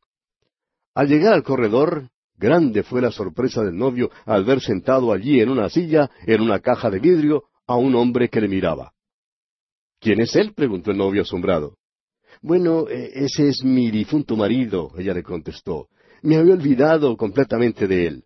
[0.95, 5.49] Al llegar al corredor, grande fue la sorpresa del novio al ver sentado allí en
[5.49, 8.93] una silla, en una caja de vidrio, a un hombre que le miraba.
[9.99, 10.53] ¿Quién es él?
[10.53, 11.77] preguntó el novio asombrado.
[12.41, 15.87] Bueno, e, ese es mi difunto marido, ella le contestó.
[16.23, 18.23] Me había olvidado completamente de él.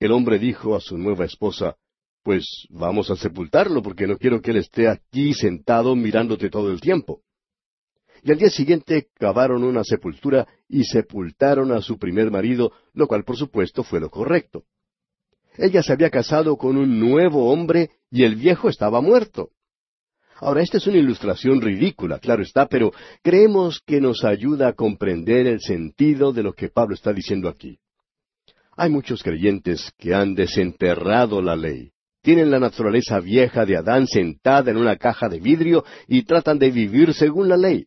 [0.00, 1.76] El hombre dijo a su nueva esposa,
[2.22, 6.80] pues vamos a sepultarlo porque no quiero que él esté aquí sentado mirándote todo el
[6.80, 7.22] tiempo.
[8.24, 13.22] Y al día siguiente cavaron una sepultura y sepultaron a su primer marido, lo cual
[13.22, 14.64] por supuesto fue lo correcto.
[15.56, 19.50] Ella se había casado con un nuevo hombre y el viejo estaba muerto.
[20.40, 25.46] Ahora, esta es una ilustración ridícula, claro está, pero creemos que nos ayuda a comprender
[25.46, 27.78] el sentido de lo que Pablo está diciendo aquí.
[28.76, 31.92] Hay muchos creyentes que han desenterrado la ley
[32.26, 36.72] tienen la naturaleza vieja de Adán sentada en una caja de vidrio y tratan de
[36.72, 37.86] vivir según la ley.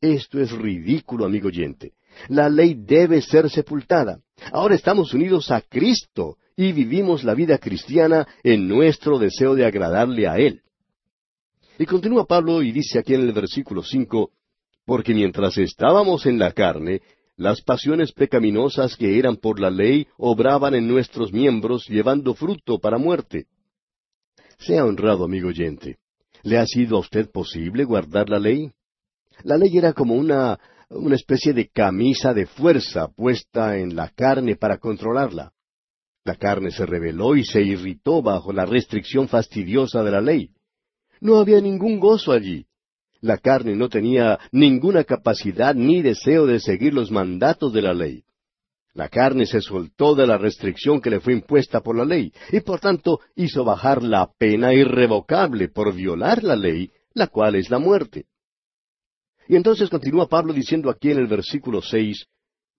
[0.00, 1.92] Esto es ridículo, amigo oyente.
[2.28, 4.20] La ley debe ser sepultada.
[4.52, 10.26] Ahora estamos unidos a Cristo y vivimos la vida cristiana en nuestro deseo de agradarle
[10.26, 10.62] a Él.
[11.78, 14.32] Y continúa Pablo y dice aquí en el versículo cinco,
[14.84, 17.02] porque mientras estábamos en la carne,
[17.36, 22.98] las pasiones pecaminosas que eran por la ley obraban en nuestros miembros llevando fruto para
[22.98, 23.46] muerte.
[24.58, 25.98] Sea honrado, amigo oyente.
[26.42, 28.72] ¿Le ha sido a usted posible guardar la ley?
[29.44, 34.56] La ley era como una, una especie de camisa de fuerza puesta en la carne
[34.56, 35.52] para controlarla.
[36.24, 40.50] La carne se rebeló y se irritó bajo la restricción fastidiosa de la ley.
[41.20, 42.66] No había ningún gozo allí.
[43.20, 48.24] La carne no tenía ninguna capacidad ni deseo de seguir los mandatos de la ley.
[48.94, 52.60] La carne se soltó de la restricción que le fue impuesta por la ley, y
[52.60, 57.78] por tanto hizo bajar la pena irrevocable por violar la ley, la cual es la
[57.78, 58.26] muerte.
[59.48, 62.26] Y entonces continúa Pablo diciendo aquí en el versículo seis,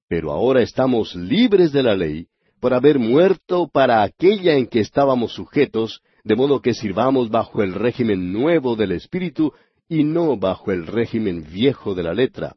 [0.08, 2.28] Pero ahora estamos libres de la ley,
[2.60, 7.74] por haber muerto para aquella en que estábamos sujetos, de modo que sirvamos bajo el
[7.74, 9.52] régimen nuevo del Espíritu
[9.88, 12.56] y no bajo el régimen viejo de la letra.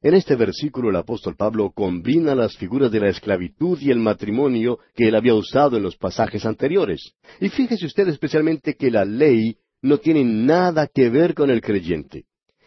[0.00, 4.78] En este versículo el apóstol Pablo combina las figuras de la esclavitud y el matrimonio
[4.94, 7.12] que él había usado en los pasajes anteriores.
[7.38, 12.24] Y fíjese usted especialmente que la ley no tiene nada que ver con el creyente.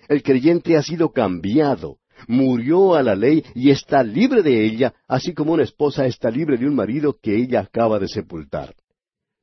[0.08, 5.34] El creyente ha sido cambiado, murió a la ley y está libre de ella, así
[5.34, 8.76] como una esposa está libre de un marido que ella acaba de sepultar.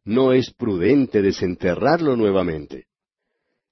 [0.07, 2.87] No es prudente desenterrarlo nuevamente.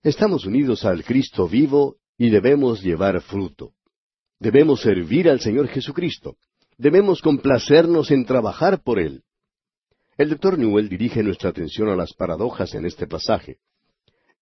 [0.03, 3.75] Estamos unidos al Cristo vivo y debemos llevar fruto.
[4.41, 6.37] Debemos servir al Señor Jesucristo.
[6.77, 9.23] Debemos complacernos en trabajar por Él.
[10.19, 13.59] El doctor Newell dirige nuestra atención a las paradojas en este pasaje.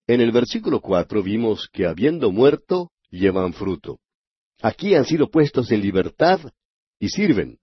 [0.07, 4.01] En el versículo cuatro vimos que habiendo muerto, llevan fruto.
[4.63, 6.41] Aquí han sido puestos en libertad
[6.99, 7.59] y sirven.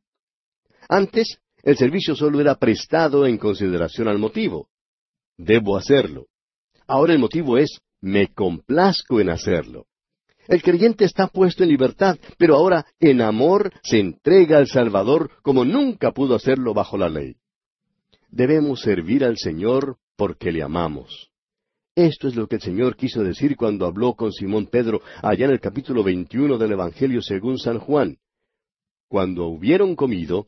[0.87, 4.69] Antes, el servicio solo era prestado en consideración al motivo.
[5.37, 6.27] Debo hacerlo.
[6.87, 9.85] Ahora el motivo es, me complazco en hacerlo.
[10.47, 15.63] El creyente está puesto en libertad, pero ahora en amor se entrega al Salvador como
[15.63, 17.35] nunca pudo hacerlo bajo la ley.
[18.29, 21.29] Debemos servir al Señor porque le amamos.
[21.95, 25.51] Esto es lo que el Señor quiso decir cuando habló con Simón Pedro allá en
[25.51, 28.17] el capítulo 21 del Evangelio según San Juan.
[29.07, 30.47] Cuando hubieron comido,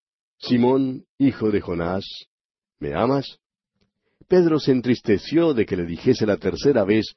[0.41, 2.03] Simón, hijo de Jonás,
[2.79, 3.39] ¿me amas?
[4.27, 7.15] Pedro se entristeció de que le dijese la tercera vez,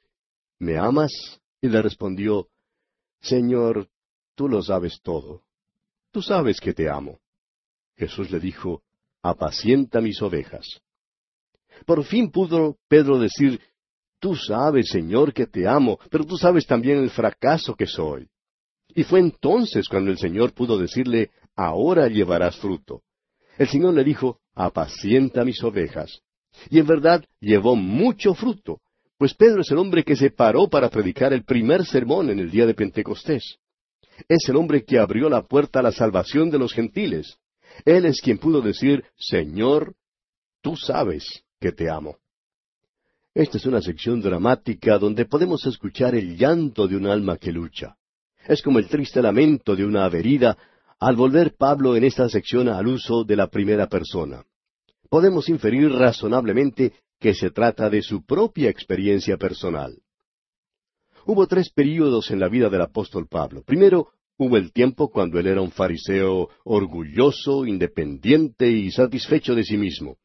[0.59, 1.11] ¿me amas?
[1.59, 2.49] Y le respondió,
[3.21, 3.89] Señor,
[4.35, 5.41] tú lo sabes todo.
[6.11, 7.19] Tú sabes que te amo.
[7.97, 8.83] Jesús le dijo,
[9.23, 10.81] apacienta mis ovejas.
[11.85, 13.59] Por fin pudo Pedro decir,
[14.19, 18.27] Tú sabes, Señor, que te amo, pero tú sabes también el fracaso que soy.
[18.89, 23.03] Y fue entonces cuando el Señor pudo decirle, Ahora llevarás fruto.
[23.57, 26.21] El Señor le dijo, Apacienta mis ovejas.
[26.69, 28.79] Y en verdad llevó mucho fruto,
[29.17, 32.51] pues Pedro es el hombre que se paró para predicar el primer sermón en el
[32.51, 33.57] día de Pentecostés.
[34.29, 37.37] Es el hombre que abrió la puerta a la salvación de los gentiles.
[37.83, 39.95] Él es quien pudo decir, Señor,
[40.61, 42.17] tú sabes que te amo.
[43.33, 47.97] Esta es una sección dramática donde podemos escuchar el llanto de un alma que lucha.
[48.47, 50.57] Es como el triste lamento de una averida
[50.99, 54.43] al volver Pablo en esta sección al uso de la primera persona.
[55.09, 59.97] Podemos inferir razonablemente que se trata de su propia experiencia personal.
[61.25, 63.63] Hubo tres períodos en la vida del apóstol Pablo.
[63.63, 69.77] Primero, hubo el tiempo cuando él era un fariseo orgulloso, independiente y satisfecho de sí
[69.77, 70.17] mismo.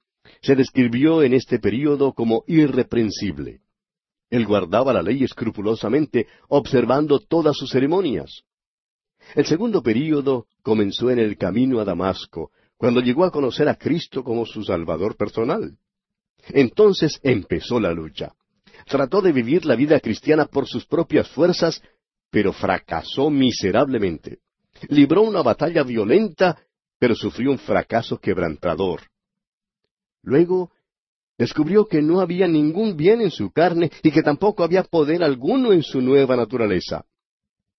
[0.42, 3.60] Se describió en este período como irreprensible.
[4.28, 8.44] Él guardaba la ley escrupulosamente, observando todas sus ceremonias.
[9.34, 14.24] El segundo período comenzó en el camino a Damasco, cuando llegó a conocer a Cristo
[14.24, 15.76] como su Salvador personal.
[16.48, 18.32] Entonces empezó la lucha.
[18.86, 21.82] Trató de vivir la vida cristiana por sus propias fuerzas,
[22.30, 24.38] pero fracasó miserablemente.
[24.88, 26.58] Libró una batalla violenta,
[26.98, 29.02] pero sufrió un fracaso quebrantador.
[30.22, 30.70] Luego
[31.36, 35.72] descubrió que no había ningún bien en su carne y que tampoco había poder alguno
[35.72, 37.04] en su nueva naturaleza.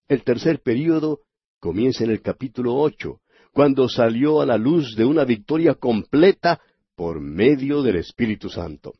[0.08, 1.22] El tercer período
[1.62, 3.22] comienza en el capítulo ocho,
[3.54, 6.60] cuando salió a la luz de una victoria completa
[6.96, 8.94] por medio del Espíritu Santo.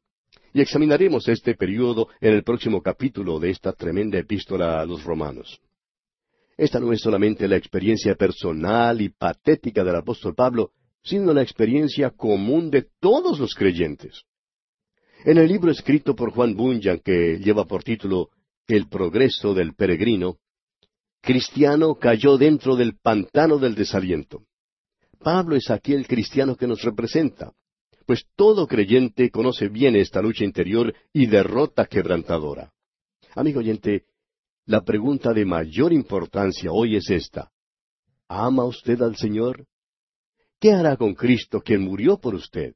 [0.54, 5.60] Y examinaremos este período en el próximo capítulo de esta tremenda epístola a los romanos.
[6.56, 12.12] Esta no es solamente la experiencia personal y patética del apóstol Pablo, sino la experiencia
[12.12, 14.24] común de todos los creyentes.
[15.26, 18.30] En el libro escrito por Juan Bunyan, que lleva por título
[18.68, 20.38] El progreso del peregrino,
[21.22, 24.44] Cristiano cayó dentro del pantano del desaliento.
[25.20, 27.54] Pablo es aquí el cristiano que nos representa
[28.12, 32.74] pues todo creyente conoce bien esta lucha interior y derrota quebrantadora.
[33.36, 34.04] Amigo oyente,
[34.66, 37.52] la pregunta de mayor importancia hoy es esta.
[38.28, 39.66] ¿Ama usted al Señor?
[40.60, 42.74] ¿Qué hará con Cristo quien murió por usted?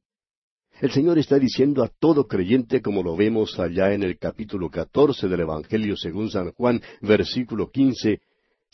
[0.79, 5.27] El Señor está diciendo a todo creyente como lo vemos allá en el capítulo catorce
[5.27, 8.21] del Evangelio según San Juan, versículo quince,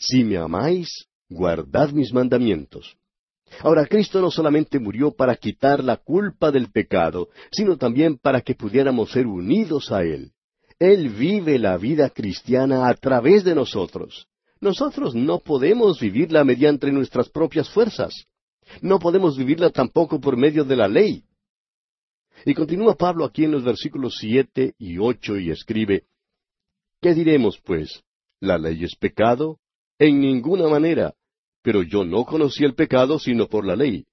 [0.04, 2.96] Si me amáis, guardad mis mandamientos.
[3.60, 8.56] Ahora, Cristo no solamente murió para quitar la culpa del pecado, sino también para que
[8.56, 10.32] pudiéramos ser unidos a Él.
[10.80, 14.26] Él vive la vida cristiana a través de nosotros.
[14.60, 18.26] Nosotros no podemos vivirla mediante nuestras propias fuerzas.
[18.80, 21.22] No podemos vivirla tampoco por medio de la ley.
[22.44, 26.06] Y continúa Pablo aquí en los versículos siete y ocho y escribe
[27.00, 28.02] ¿Qué diremos, pues?
[28.40, 29.60] ¿La ley es pecado?
[30.02, 31.14] En ninguna manera
[31.62, 34.04] pero yo no conocí el pecado sino por la ley,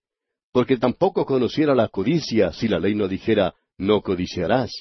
[0.51, 4.71] porque tampoco conociera la codicia si la ley no dijera, no codiciarás.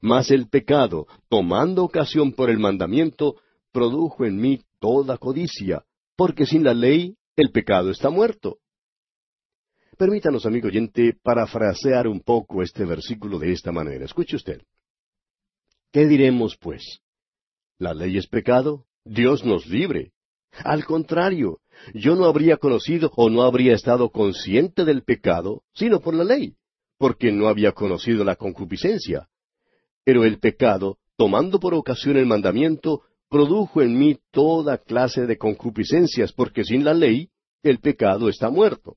[0.00, 3.36] Mas el pecado, tomando ocasión por el mandamiento,
[3.72, 5.84] produjo en mí toda codicia,
[6.16, 8.58] porque sin la ley el pecado está muerto.
[9.96, 14.04] Permítanos, amigo oyente, parafrasear un poco este versículo de esta manera.
[14.04, 14.60] Escuche usted.
[15.90, 17.00] ¿Qué diremos, pues?
[17.78, 18.84] ¿La ley es pecado?
[19.04, 20.12] Dios nos libre.
[20.64, 21.58] Al contrario,
[21.94, 26.56] yo no habría conocido o no habría estado consciente del pecado, sino por la ley,
[26.98, 29.28] porque no había conocido la concupiscencia.
[30.04, 36.32] Pero el pecado, tomando por ocasión el mandamiento, produjo en mí toda clase de concupiscencias,
[36.32, 37.30] porque sin la ley
[37.62, 38.96] el pecado está muerto.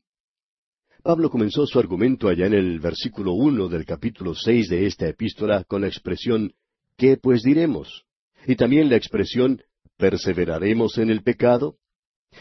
[1.02, 5.64] Pablo comenzó su argumento allá en el versículo uno del capítulo seis de esta epístola
[5.64, 6.54] con la expresión
[6.98, 8.04] ¿Qué pues diremos?
[8.46, 9.64] Y también la expresión
[10.00, 11.76] ¿Perseveraremos en el pecado?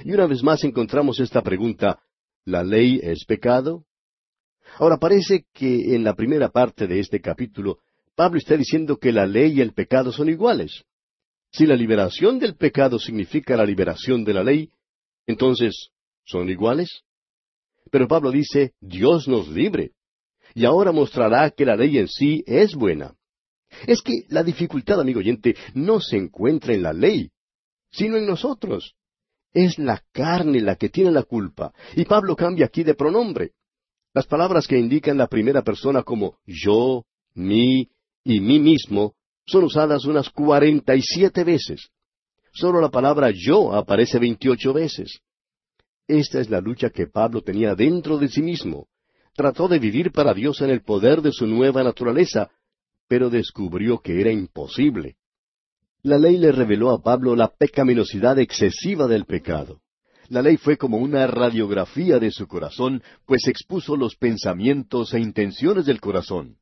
[0.04, 2.00] Y una vez más encontramos esta pregunta
[2.44, 3.84] ¿La ley es pecado?
[4.76, 7.80] Ahora parece que en la primera parte de este capítulo
[8.14, 10.84] Pablo está diciendo que la ley y el pecado son iguales.
[11.50, 14.70] Si la liberación del pecado significa la liberación de la ley,
[15.26, 15.90] entonces,
[16.24, 17.02] ¿son iguales?
[17.90, 19.94] Pero Pablo dice, Dios nos libre.
[20.54, 23.16] Y ahora mostrará que la ley en sí es buena.
[23.88, 27.32] Es que la dificultad, amigo oyente, no se encuentra en la ley,
[27.90, 28.94] sino en nosotros.
[29.52, 31.72] Es la carne la que tiene la culpa.
[31.96, 33.52] Y Pablo cambia aquí de pronombre.
[34.14, 37.88] Las palabras que indican la primera persona como yo, mí
[38.24, 39.14] y mí mismo
[39.46, 41.90] son usadas unas cuarenta y siete veces.
[42.52, 45.20] Solo la palabra yo aparece veintiocho veces.
[46.06, 48.88] Esta es la lucha que Pablo tenía dentro de sí mismo.
[49.34, 52.50] Trató de vivir para Dios en el poder de su nueva naturaleza,
[53.06, 55.16] pero descubrió que era imposible.
[56.08, 59.82] La ley le reveló a Pablo la pecaminosidad excesiva del pecado.
[60.30, 65.84] La ley fue como una radiografía de su corazón, pues expuso los pensamientos e intenciones
[65.84, 66.56] del corazón.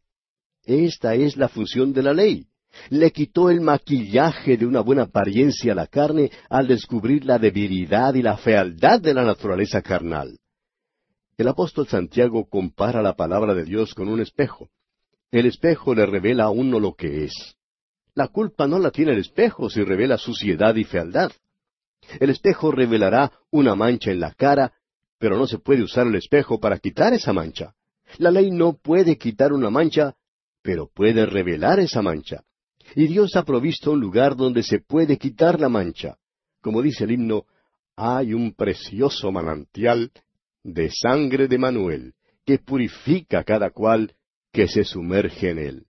[0.65, 2.49] Esta es la función de la ley,
[2.91, 8.15] le quitó el maquillaje de una buena apariencia a la carne al descubrir la debilidad
[8.15, 10.41] y la fealdad de la naturaleza carnal.
[11.39, 14.71] El apóstol Santiago compara la palabra de Dios con un espejo.
[15.31, 17.56] El espejo le revela a uno lo que es.
[18.17, 21.33] La culpa no la tiene el espejo si revela suciedad y fealdad.
[22.19, 24.73] El espejo revelará una mancha en la cara,
[25.19, 27.75] pero no se puede usar el espejo para quitar esa mancha.
[28.17, 30.17] La ley no puede quitar una mancha,
[30.63, 32.43] pero puede revelar esa mancha.
[32.95, 36.17] Y Dios ha provisto un lugar donde se puede quitar la mancha.
[36.63, 37.45] Como dice el himno,
[37.97, 40.11] hay un precioso manantial
[40.63, 42.15] de sangre de Manuel,
[42.47, 44.15] que purifica a cada cual
[44.53, 45.87] que se sumerge en él.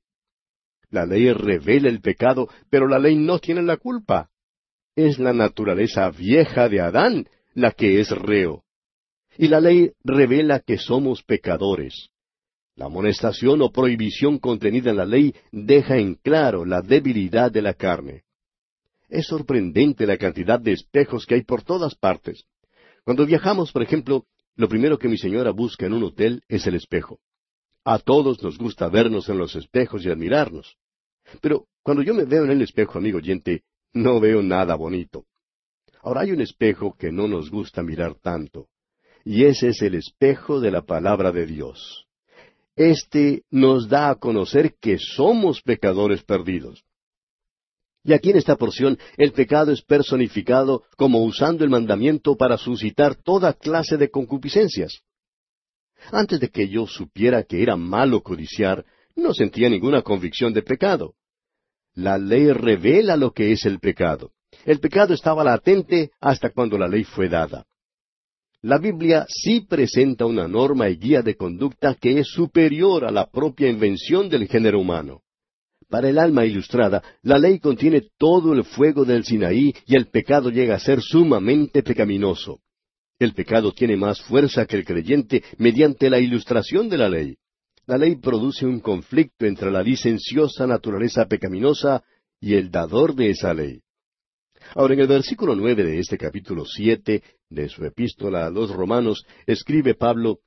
[0.89, 4.29] La ley revela el pecado, pero la ley no tiene la culpa.
[4.95, 8.63] Es la naturaleza vieja de Adán la que es reo.
[9.37, 12.09] Y la ley revela que somos pecadores.
[12.75, 17.73] La amonestación o prohibición contenida en la ley deja en claro la debilidad de la
[17.73, 18.23] carne.
[19.09, 22.43] Es sorprendente la cantidad de espejos que hay por todas partes.
[23.03, 24.25] Cuando viajamos, por ejemplo,
[24.55, 27.19] lo primero que mi señora busca en un hotel es el espejo.
[27.89, 30.75] A todos nos gusta vernos en los espejos y admirarnos.
[31.39, 33.63] Pero cuando yo me veo en el espejo, amigo oyente,
[33.93, 35.23] no veo nada bonito.
[36.01, 38.67] Ahora hay un espejo que no nos gusta mirar tanto,
[39.23, 42.05] y ese es el espejo de la palabra de Dios.
[42.75, 46.83] Este nos da a conocer que somos pecadores perdidos.
[48.03, 53.15] Y aquí en esta porción el pecado es personificado como usando el mandamiento para suscitar
[53.15, 55.03] toda clase de concupiscencias.
[56.11, 58.85] Antes de que yo supiera que era malo codiciar,
[59.15, 61.15] no sentía ninguna convicción de pecado.
[61.93, 64.31] La ley revela lo que es el pecado.
[64.65, 67.65] El pecado estaba latente hasta cuando la ley fue dada.
[68.61, 73.29] La Biblia sí presenta una norma y guía de conducta que es superior a la
[73.29, 75.21] propia invención del género humano.
[75.89, 80.49] Para el alma ilustrada, la ley contiene todo el fuego del Sinaí y el pecado
[80.49, 82.59] llega a ser sumamente pecaminoso.
[83.19, 87.37] El pecado tiene más fuerza que el creyente mediante la ilustración de la ley.
[87.87, 92.03] La ley produce un conflicto entre la licenciosa naturaleza pecaminosa
[92.39, 93.81] y el dador de esa ley.
[94.75, 99.25] Ahora, en el versículo nueve de este capítulo siete de su epístola a los romanos,
[99.45, 100.39] escribe Pablo,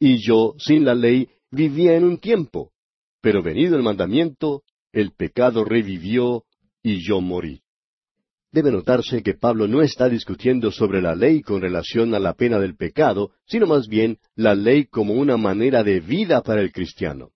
[0.00, 2.72] Y yo, sin la ley, vivía en un tiempo,
[3.20, 4.62] pero venido el mandamiento,
[4.92, 6.44] el pecado revivió
[6.82, 7.62] y yo morí.
[8.52, 12.58] Debe notarse que Pablo no está discutiendo sobre la ley con relación a la pena
[12.58, 17.30] del pecado, sino más bien la ley como una manera de vida para el cristiano.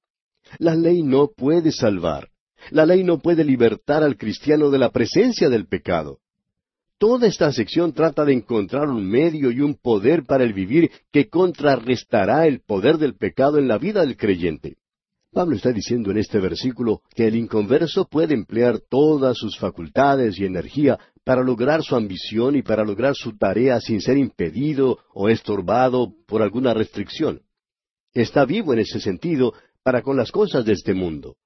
[0.59, 2.29] La ley no puede salvar.
[2.71, 6.19] La ley no puede libertar al cristiano de la presencia del pecado.
[6.99, 11.29] Toda esta sección trata de encontrar un medio y un poder para el vivir que
[11.29, 14.77] contrarrestará el poder del pecado en la vida del creyente.
[15.33, 20.45] Pablo está diciendo en este versículo que el inconverso puede emplear todas sus facultades y
[20.45, 26.13] energía para lograr su ambición y para lograr su tarea sin ser impedido o estorbado
[26.27, 27.43] por alguna restricción.
[28.13, 29.55] Está vivo en ese sentido
[29.85, 31.37] para con las cosas de este mundo.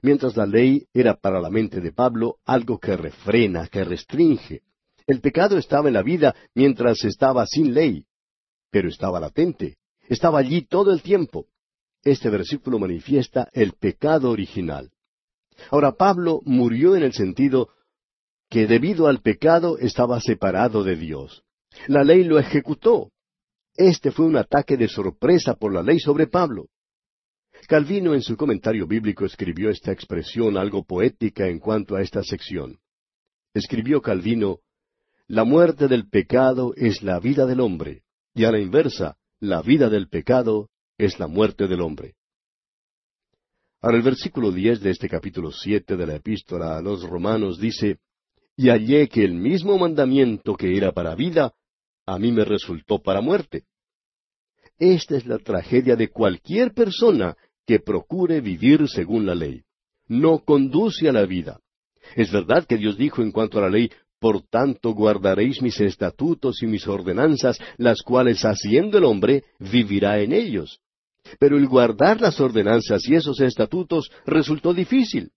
[0.00, 4.62] Mientras la ley era para la mente de Pablo algo que refrena, que restringe,
[5.08, 8.06] el pecado estaba en la vida mientras estaba sin ley,
[8.70, 9.78] pero estaba latente,
[10.08, 11.46] estaba allí todo el tiempo.
[12.04, 14.90] Este versículo manifiesta el pecado original.
[15.70, 17.70] Ahora Pablo murió en el sentido
[18.50, 21.44] que debido al pecado estaba separado de Dios.
[21.88, 23.10] La ley lo ejecutó.
[23.74, 26.68] Este fue un ataque de sorpresa por la ley sobre Pablo.
[27.66, 32.78] Calvino en su comentario bíblico escribió esta expresión algo poética en cuanto a esta sección.
[33.54, 34.60] Escribió Calvino,
[35.26, 38.02] La muerte del pecado es la vida del hombre,
[38.34, 42.14] y a la inversa, la vida del pecado es la muerte del hombre.
[43.80, 47.98] Ahora el versículo diez de este capítulo siete de la epístola a los romanos dice,
[48.56, 51.52] Y hallé que el mismo mandamiento que era para vida,
[52.06, 53.64] a mí me resultó para muerte.
[54.78, 57.36] Esta es la tragedia de cualquier persona
[57.66, 59.62] que procure vivir según la ley.
[60.08, 61.60] No conduce a la vida.
[62.16, 66.62] Es verdad que Dios dijo en cuanto a la ley, por tanto guardaréis mis estatutos
[66.62, 70.80] y mis ordenanzas, las cuales haciendo el hombre vivirá en ellos.
[71.38, 75.32] Pero el guardar las ordenanzas y esos estatutos resultó difícil.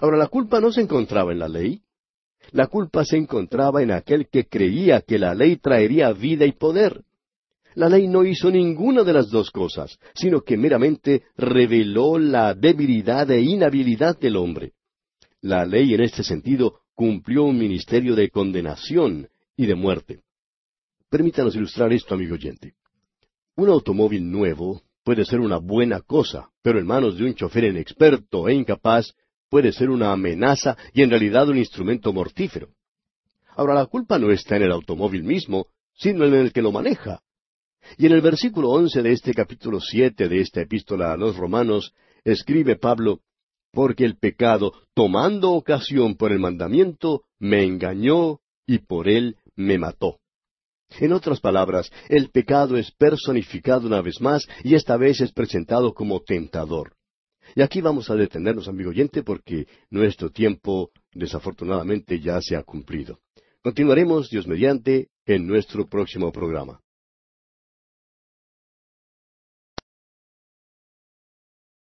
[0.00, 1.82] Ahora, la culpa no se encontraba en la ley.
[2.52, 7.04] La culpa se encontraba en aquel que creía que la ley traería vida y poder.
[7.74, 13.30] La ley no hizo ninguna de las dos cosas, sino que meramente reveló la debilidad
[13.30, 14.72] e inhabilidad del hombre.
[15.40, 20.20] La ley en este sentido cumplió un ministerio de condenación y de muerte.
[21.08, 22.74] Permítanos ilustrar esto, amigo oyente.
[23.56, 28.48] Un automóvil nuevo puede ser una buena cosa, pero en manos de un chofer inexperto
[28.48, 29.14] e incapaz
[29.48, 32.68] puede ser una amenaza y en realidad un instrumento mortífero.
[33.56, 37.20] Ahora, la culpa no está en el automóvil mismo, sino en el que lo maneja.
[37.98, 41.92] Y en el versículo once de este capítulo siete de esta epístola a los romanos,
[42.24, 43.20] escribe Pablo,
[43.72, 50.19] porque el pecado, tomando ocasión por el mandamiento, me engañó y por él me mató.
[50.98, 55.94] En otras palabras, el pecado es personificado una vez más y esta vez es presentado
[55.94, 56.94] como tentador.
[57.54, 63.18] Y aquí vamos a detenernos, amigo oyente, porque nuestro tiempo, desafortunadamente, ya se ha cumplido.
[63.62, 66.80] Continuaremos, Dios mediante, en nuestro próximo programa.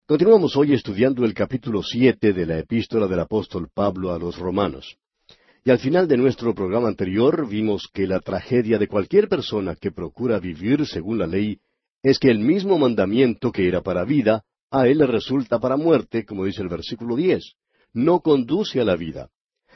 [0.08, 4.98] Continuamos hoy estudiando el capítulo siete de la epístola del apóstol Pablo a los romanos.
[5.64, 9.92] Y al final de nuestro programa anterior vimos que la tragedia de cualquier persona que
[9.92, 11.60] procura vivir según la ley
[12.02, 16.26] es que el mismo mandamiento que era para vida, a él le resulta para muerte,
[16.26, 17.56] como dice el versículo diez.
[17.94, 19.30] No conduce a la vida.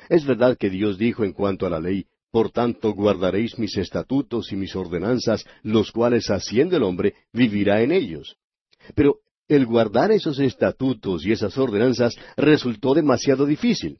[0.09, 4.51] Es verdad que Dios dijo en cuanto a la ley, por tanto guardaréis mis estatutos
[4.51, 8.37] y mis ordenanzas, los cuales haciendo el hombre vivirá en ellos.
[8.95, 13.99] Pero el guardar esos estatutos y esas ordenanzas resultó demasiado difícil.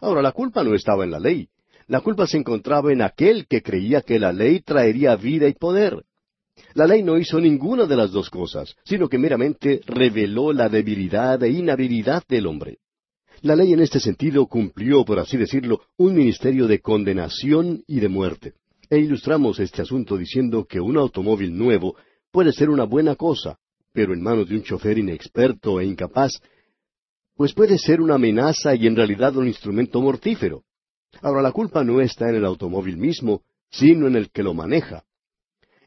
[0.00, 1.48] Ahora, la culpa no estaba en la ley.
[1.88, 6.04] La culpa se encontraba en aquel que creía que la ley traería vida y poder.
[6.74, 11.42] La ley no hizo ninguna de las dos cosas, sino que meramente reveló la debilidad
[11.42, 12.78] e inhabilidad del hombre.
[13.42, 18.08] La ley en este sentido cumplió, por así decirlo, un ministerio de condenación y de
[18.08, 18.54] muerte.
[18.88, 21.96] E ilustramos este asunto diciendo que un automóvil nuevo
[22.30, 23.58] puede ser una buena cosa,
[23.92, 26.40] pero en manos de un chofer inexperto e incapaz,
[27.36, 30.64] pues puede ser una amenaza y en realidad un instrumento mortífero.
[31.20, 35.04] Ahora la culpa no está en el automóvil mismo, sino en el que lo maneja.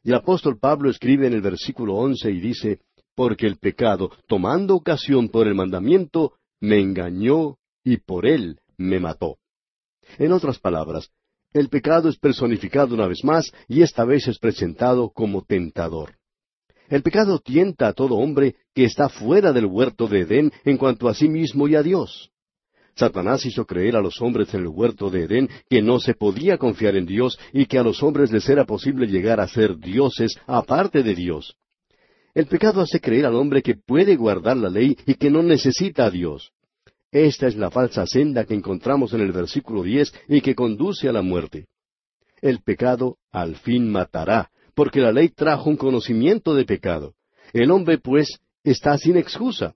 [0.04, 2.80] Y el apóstol Pablo escribe en el versículo once y dice,
[3.16, 9.38] Porque el pecado, tomando ocasión por el mandamiento, me engañó y por él me mató.
[10.18, 11.10] En otras palabras,
[11.52, 16.18] el pecado es personificado una vez más y esta vez es presentado como tentador.
[16.89, 21.07] El pecado tienta a todo hombre que está fuera del huerto de Edén en cuanto
[21.07, 22.31] a sí mismo y a Dios.
[22.95, 26.57] Satanás hizo creer a los hombres en el huerto de Edén que no se podía
[26.57, 30.37] confiar en Dios y que a los hombres les era posible llegar a ser dioses
[30.47, 31.55] aparte de Dios.
[32.33, 36.05] El pecado hace creer al hombre que puede guardar la ley y que no necesita
[36.05, 36.51] a Dios.
[37.11, 41.11] Esta es la falsa senda que encontramos en el versículo diez y que conduce a
[41.11, 41.67] la muerte.
[42.41, 44.49] El pecado al fin matará,
[44.80, 47.13] porque la ley trajo un conocimiento de pecado.
[47.51, 49.75] El hombre, pues, está sin excusa.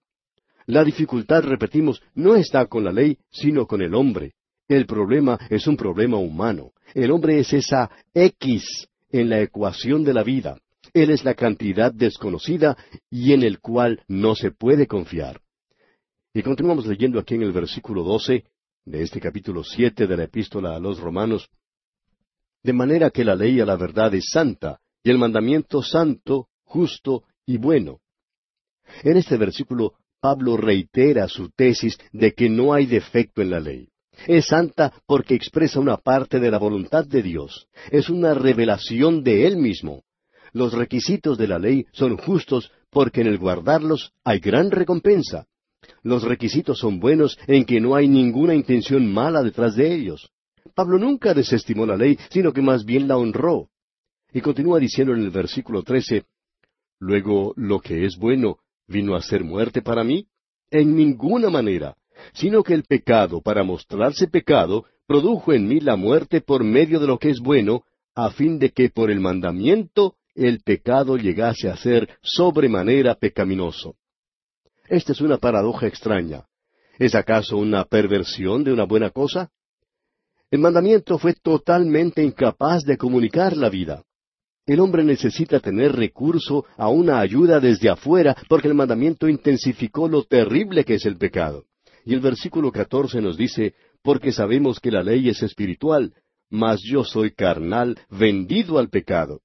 [0.65, 4.35] La dificultad, repetimos, no está con la ley, sino con el hombre.
[4.65, 6.71] El problema es un problema humano.
[6.93, 10.61] El hombre es esa X en la ecuación de la vida.
[10.93, 12.77] Él es la cantidad desconocida
[13.09, 15.41] y en el cual no se puede confiar.
[16.33, 18.45] Y continuamos leyendo aquí en el versículo doce
[18.85, 21.49] de este capítulo siete de la epístola a los romanos.
[22.63, 27.23] De manera que la ley a la verdad es santa, y el mandamiento santo, justo
[27.45, 27.99] y bueno.
[29.03, 33.89] En este versículo, Pablo reitera su tesis de que no hay defecto en la ley.
[34.27, 37.67] Es santa porque expresa una parte de la voluntad de Dios.
[37.91, 40.03] Es una revelación de Él mismo.
[40.53, 45.47] Los requisitos de la ley son justos porque en el guardarlos hay gran recompensa.
[46.03, 50.29] Los requisitos son buenos en que no hay ninguna intención mala detrás de ellos.
[50.75, 53.69] Pablo nunca desestimó la ley, sino que más bien la honró.
[54.33, 56.25] Y continúa diciendo en el versículo trece,
[56.99, 60.27] Luego, lo que es bueno, ¿vino a ser muerte para mí?
[60.71, 61.97] En ninguna manera,
[62.33, 67.07] sino que el pecado, para mostrarse pecado, produjo en mí la muerte por medio de
[67.07, 67.83] lo que es bueno,
[68.15, 73.95] a fin de que por el mandamiento el pecado llegase a ser sobremanera pecaminoso.
[74.87, 76.45] Esta es una paradoja extraña.
[76.97, 79.51] ¿Es acaso una perversión de una buena cosa?
[80.49, 84.03] El mandamiento fue totalmente incapaz de comunicar la vida.
[84.65, 90.23] El hombre necesita tener recurso a una ayuda desde afuera porque el mandamiento intensificó lo
[90.23, 91.65] terrible que es el pecado.
[92.05, 96.13] Y el versículo catorce nos dice, porque sabemos que la ley es espiritual,
[96.49, 99.41] mas yo soy carnal, vendido al pecado.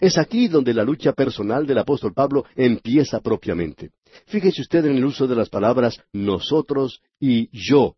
[0.00, 3.90] Es aquí donde la lucha personal del apóstol Pablo empieza propiamente.
[4.26, 7.96] Fíjese usted en el uso de las palabras nosotros y yo.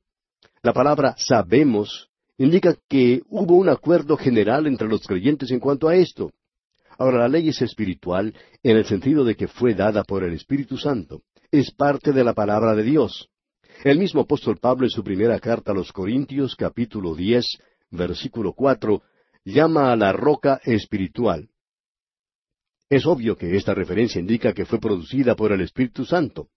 [0.62, 2.07] La palabra sabemos
[2.38, 6.30] indica que hubo un acuerdo general entre los creyentes en cuanto a esto.
[6.96, 10.76] Ahora, la ley es espiritual en el sentido de que fue dada por el Espíritu
[10.78, 11.22] Santo.
[11.50, 13.28] Es parte de la palabra de Dios.
[13.84, 17.44] El mismo apóstol Pablo en su primera carta a los Corintios, capítulo diez,
[17.90, 19.02] versículo cuatro,
[19.44, 21.48] llama a la roca espiritual.
[22.90, 26.48] Es obvio que esta referencia indica que fue producida por el Espíritu Santo.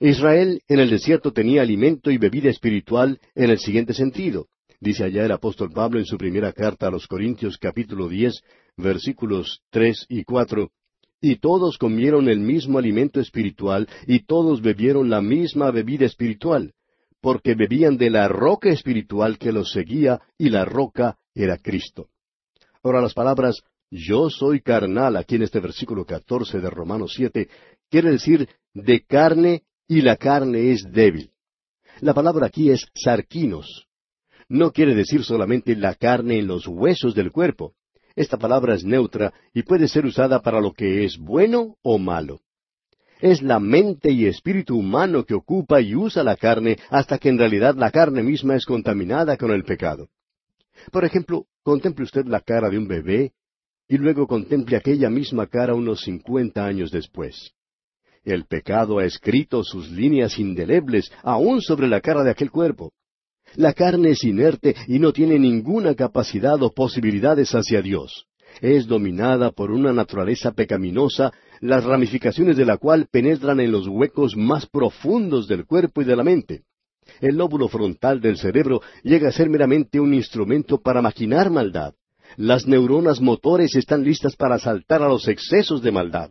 [0.00, 4.48] Israel en el desierto tenía alimento y bebida espiritual en el siguiente sentido.
[4.84, 8.42] Dice allá el apóstol Pablo en su primera carta a los Corintios capítulo diez,
[8.76, 10.72] versículos tres y cuatro,
[11.22, 16.74] y todos comieron el mismo alimento espiritual, y todos bebieron la misma bebida espiritual,
[17.22, 22.08] porque bebían de la roca espiritual que los seguía, y la roca era Cristo.
[22.82, 27.48] Ahora las palabras yo soy carnal, aquí en este versículo catorce de Romanos siete,
[27.88, 31.30] quiere decir de carne y la carne es débil.
[32.02, 33.86] La palabra aquí es sarquinos.
[34.54, 37.74] No quiere decir solamente la carne en los huesos del cuerpo.
[38.14, 42.38] Esta palabra es neutra y puede ser usada para lo que es bueno o malo.
[43.20, 47.38] Es la mente y espíritu humano que ocupa y usa la carne hasta que en
[47.38, 50.06] realidad la carne misma es contaminada con el pecado.
[50.92, 53.32] Por ejemplo, contemple usted la cara de un bebé
[53.88, 57.50] y luego contemple aquella misma cara unos cincuenta años después.
[58.22, 62.92] El pecado ha escrito sus líneas indelebles aún sobre la cara de aquel cuerpo.
[63.56, 68.26] La carne es inerte y no tiene ninguna capacidad o posibilidades hacia Dios.
[68.60, 74.36] Es dominada por una naturaleza pecaminosa, las ramificaciones de la cual penetran en los huecos
[74.36, 76.62] más profundos del cuerpo y de la mente.
[77.20, 81.94] El lóbulo frontal del cerebro llega a ser meramente un instrumento para maquinar maldad.
[82.36, 86.30] Las neuronas motores están listas para saltar a los excesos de maldad.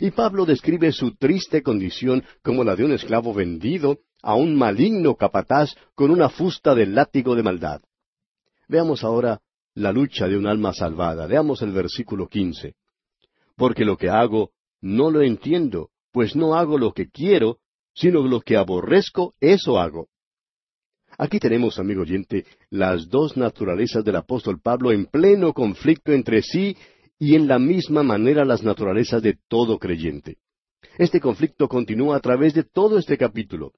[0.00, 5.16] Y Pablo describe su triste condición como la de un esclavo vendido a un maligno
[5.16, 7.82] capataz con una fusta de látigo de maldad.
[8.68, 9.42] Veamos ahora
[9.74, 11.26] la lucha de un alma salvada.
[11.26, 12.74] Veamos el versículo quince.
[13.54, 17.58] Porque lo que hago no lo entiendo, pues no hago lo que quiero,
[17.92, 20.08] sino lo que aborrezco, eso hago.
[21.18, 26.76] Aquí tenemos, amigo oyente, las dos naturalezas del apóstol Pablo en pleno conflicto entre sí
[27.18, 30.38] y en la misma manera las naturalezas de todo creyente.
[30.98, 33.72] Este conflicto continúa a través de todo este capítulo.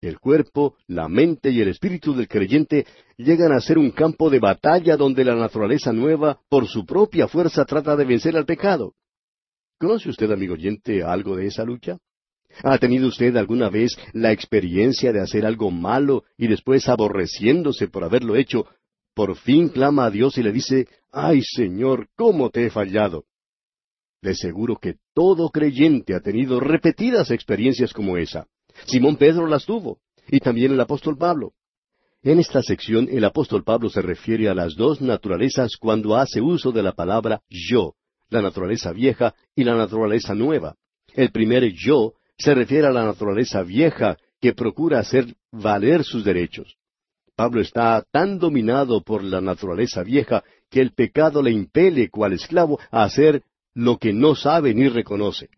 [0.00, 2.86] El cuerpo, la mente y el espíritu del creyente
[3.16, 7.64] llegan a ser un campo de batalla donde la naturaleza nueva, por su propia fuerza,
[7.64, 8.94] trata de vencer al pecado.
[9.78, 11.98] ¿Conoce usted, amigo oyente, algo de esa lucha?
[12.62, 18.04] ¿Ha tenido usted alguna vez la experiencia de hacer algo malo y después aborreciéndose por
[18.04, 18.66] haberlo hecho,
[19.14, 23.24] por fin clama a Dios y le dice, ay Señor, ¿cómo te he fallado?
[24.22, 28.46] De seguro que todo creyente ha tenido repetidas experiencias como esa.
[28.86, 29.98] Simón Pedro las tuvo,
[30.28, 31.52] y también el apóstol Pablo.
[32.22, 36.72] En esta sección el apóstol Pablo se refiere a las dos naturalezas cuando hace uso
[36.72, 37.94] de la palabra yo,
[38.28, 40.74] la naturaleza vieja y la naturaleza nueva.
[41.14, 46.76] El primer yo se refiere a la naturaleza vieja que procura hacer valer sus derechos.
[47.36, 52.80] Pablo está tan dominado por la naturaleza vieja que el pecado le impele cual esclavo
[52.90, 53.42] a hacer
[53.74, 55.48] lo que no sabe ni reconoce.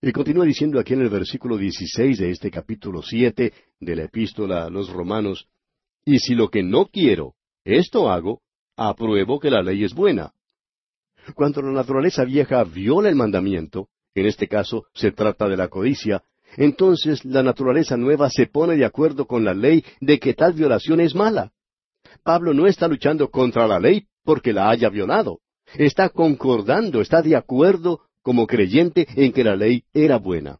[0.00, 4.64] Y continúa diciendo aquí en el versículo 16 de este capítulo siete de la epístola
[4.64, 5.48] a los romanos,
[6.04, 7.34] Y si lo que no quiero,
[7.64, 8.40] esto hago,
[8.76, 10.32] apruebo que la ley es buena.
[11.34, 16.22] Cuando la naturaleza vieja viola el mandamiento, en este caso se trata de la codicia,
[16.56, 21.00] entonces la naturaleza nueva se pone de acuerdo con la ley de que tal violación
[21.00, 21.52] es mala.
[22.22, 25.40] Pablo no está luchando contra la ley porque la haya violado.
[25.74, 30.58] Está concordando, está de acuerdo como creyente en que la ley era buena.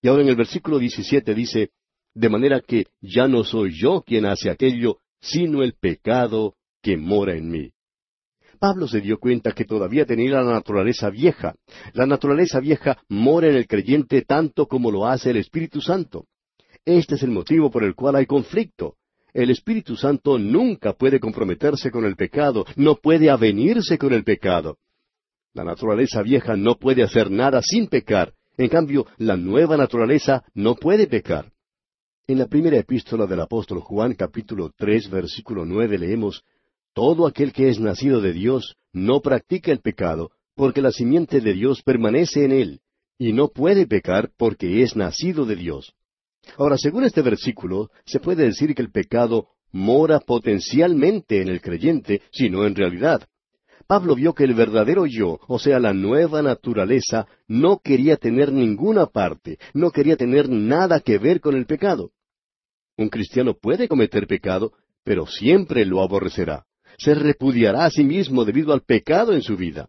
[0.00, 1.68] Y ahora en el versículo 17 dice,
[2.14, 7.36] de manera que ya no soy yo quien hace aquello, sino el pecado que mora
[7.36, 7.72] en mí.
[8.58, 11.56] Pablo se dio cuenta que todavía tenía la naturaleza vieja.
[11.92, 16.24] La naturaleza vieja mora en el creyente tanto como lo hace el Espíritu Santo.
[16.86, 18.94] Este es el motivo por el cual hay conflicto.
[19.34, 24.78] El Espíritu Santo nunca puede comprometerse con el pecado, no puede avenirse con el pecado.
[25.54, 28.34] La naturaleza vieja no puede hacer nada sin pecar.
[28.56, 31.52] En cambio, la nueva naturaleza no puede pecar.
[32.26, 36.42] En la primera epístola del apóstol Juan capítulo tres versículo nueve leemos
[36.92, 41.52] todo aquel que es nacido de Dios no practica el pecado, porque la simiente de
[41.52, 42.80] Dios permanece en él,
[43.18, 45.94] y no puede pecar porque es nacido de Dios.
[46.56, 52.22] Ahora, según este versículo, se puede decir que el pecado mora potencialmente en el creyente,
[52.32, 53.28] sino en realidad.
[53.88, 59.06] Pablo vio que el verdadero yo, o sea, la nueva naturaleza, no quería tener ninguna
[59.06, 62.12] parte, no quería tener nada que ver con el pecado.
[62.96, 64.72] Un cristiano puede cometer pecado,
[65.02, 66.68] pero siempre lo aborrecerá
[66.98, 69.88] se repudiará a sí mismo debido al pecado en su vida.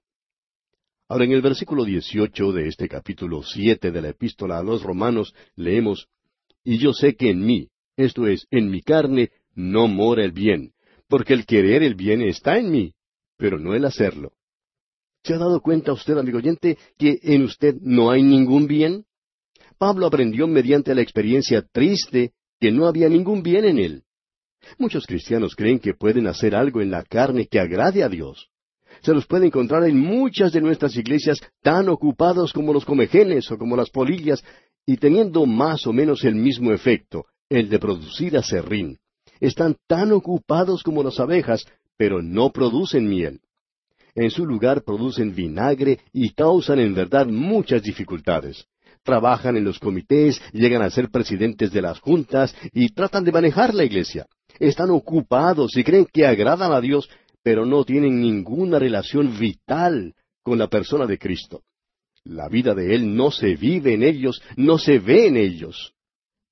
[1.08, 5.34] Ahora en el versículo 18 de este capítulo siete de la epístola a los romanos
[5.56, 6.08] leemos,
[6.64, 10.74] Y yo sé que en mí, esto es, en mi carne, no mora el bien,
[11.08, 12.94] porque el querer el bien está en mí,
[13.40, 14.34] pero no el hacerlo.
[15.24, 19.06] ¿Se ha dado cuenta usted, amigo oyente, que en usted no hay ningún bien?
[19.78, 24.04] Pablo aprendió mediante la experiencia triste que no había ningún bien en él.
[24.78, 28.50] Muchos cristianos creen que pueden hacer algo en la carne que agrade a Dios.
[29.02, 33.58] Se los puede encontrar en muchas de nuestras iglesias tan ocupados como los comejenes o
[33.58, 34.44] como las polillas
[34.86, 38.98] y teniendo más o menos el mismo efecto, el de producir acerrín.
[39.40, 41.66] Están tan ocupados como las abejas,
[42.00, 43.42] pero no producen miel.
[44.16, 48.66] En su lugar producen vinagre y causan en verdad muchas dificultades.
[49.04, 53.76] Trabajan en los comités, llegan a ser presidentes de las juntas y tratan de manejar
[53.76, 54.26] la iglesia
[54.60, 57.10] están ocupados y creen que agradan a Dios,
[57.42, 61.64] pero no tienen ninguna relación vital con la persona de Cristo.
[62.26, 65.94] La vida de Él no se vive en ellos, no se ve en ellos.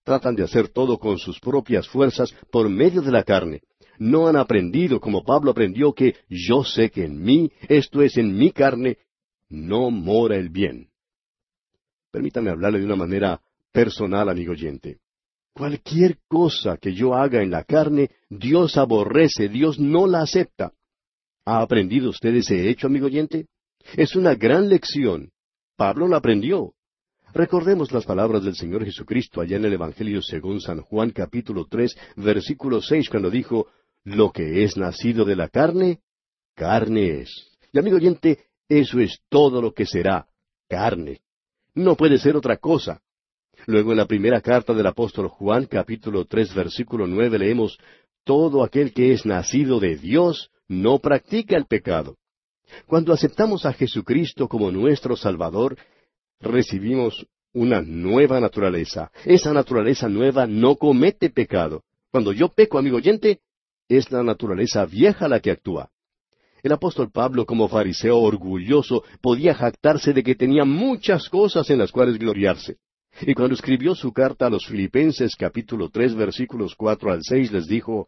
[0.04, 3.62] Tratan de hacer todo con sus propias fuerzas por medio de la carne.
[4.00, 8.38] No han aprendido como Pablo aprendió que yo sé que en mí, esto es en
[8.38, 8.98] mi carne,
[9.50, 10.90] no mora el bien.
[12.12, 13.42] Permítame hablarle de una manera
[13.72, 15.00] personal, amigo oyente.
[15.54, 20.74] Cualquier cosa que yo haga en la carne, Dios aborrece, Dios no la acepta.
[21.46, 23.48] ¿Ha aprendido usted ese hecho, amigo oyente?
[23.96, 25.32] Es una gran lección.
[25.76, 26.74] Pablo la aprendió.
[27.34, 31.96] Recordemos las palabras del Señor Jesucristo allá en el Evangelio según San Juan capítulo tres,
[32.16, 33.68] versículo seis, cuando dijo,
[34.08, 36.00] Lo que es nacido de la carne,
[36.56, 37.52] carne es.
[37.74, 40.30] Y amigo oyente, eso es todo lo que será,
[40.70, 41.20] carne.
[41.76, 43.02] No puede ser otra cosa.
[43.66, 47.78] Luego en la primera carta del apóstol Juan, capítulo tres, versículo nueve, leemos,
[48.24, 52.16] Todo aquel que es nacido de Dios no practica el pecado.
[52.86, 55.78] Cuando aceptamos a Jesucristo como nuestro Salvador,
[56.40, 59.12] recibimos una nueva naturaleza.
[59.26, 61.84] Esa naturaleza nueva no comete pecado.
[62.10, 63.42] Cuando yo peco, amigo oyente,
[63.88, 65.90] es la naturaleza vieja la que actúa.
[66.64, 71.92] El apóstol Pablo, como fariseo orgulloso, podía jactarse de que tenía muchas cosas en las
[71.92, 72.78] cuales gloriarse.
[73.22, 77.68] Y cuando escribió su carta a los Filipenses capítulo tres versículos cuatro al seis les
[77.68, 78.08] dijo,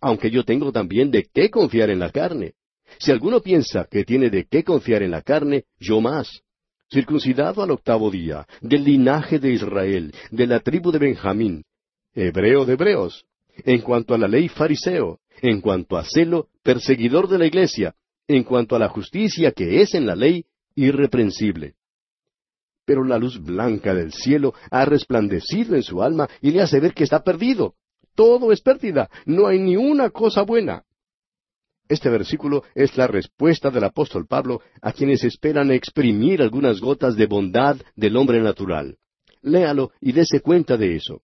[0.00, 2.54] Aunque yo tengo también de qué confiar en la carne.
[2.98, 6.42] Si alguno piensa que tiene de qué confiar en la carne, yo más.
[6.90, 11.64] Circuncidado al octavo día, del linaje de Israel, de la tribu de Benjamín,
[12.14, 13.24] hebreo de hebreos,
[13.64, 17.94] en cuanto a la ley fariseo, en cuanto a celo, perseguidor de la iglesia,
[18.26, 20.44] en cuanto a la justicia que es en la ley,
[20.74, 21.74] irreprensible
[22.84, 26.94] pero la luz blanca del cielo ha resplandecido en su alma y le hace ver
[26.94, 27.74] que está perdido.
[28.14, 30.84] Todo es pérdida, no hay ni una cosa buena.
[31.88, 37.26] Este versículo es la respuesta del apóstol Pablo a quienes esperan exprimir algunas gotas de
[37.26, 38.96] bondad del hombre natural.
[39.42, 41.20] Léalo y dése cuenta de eso.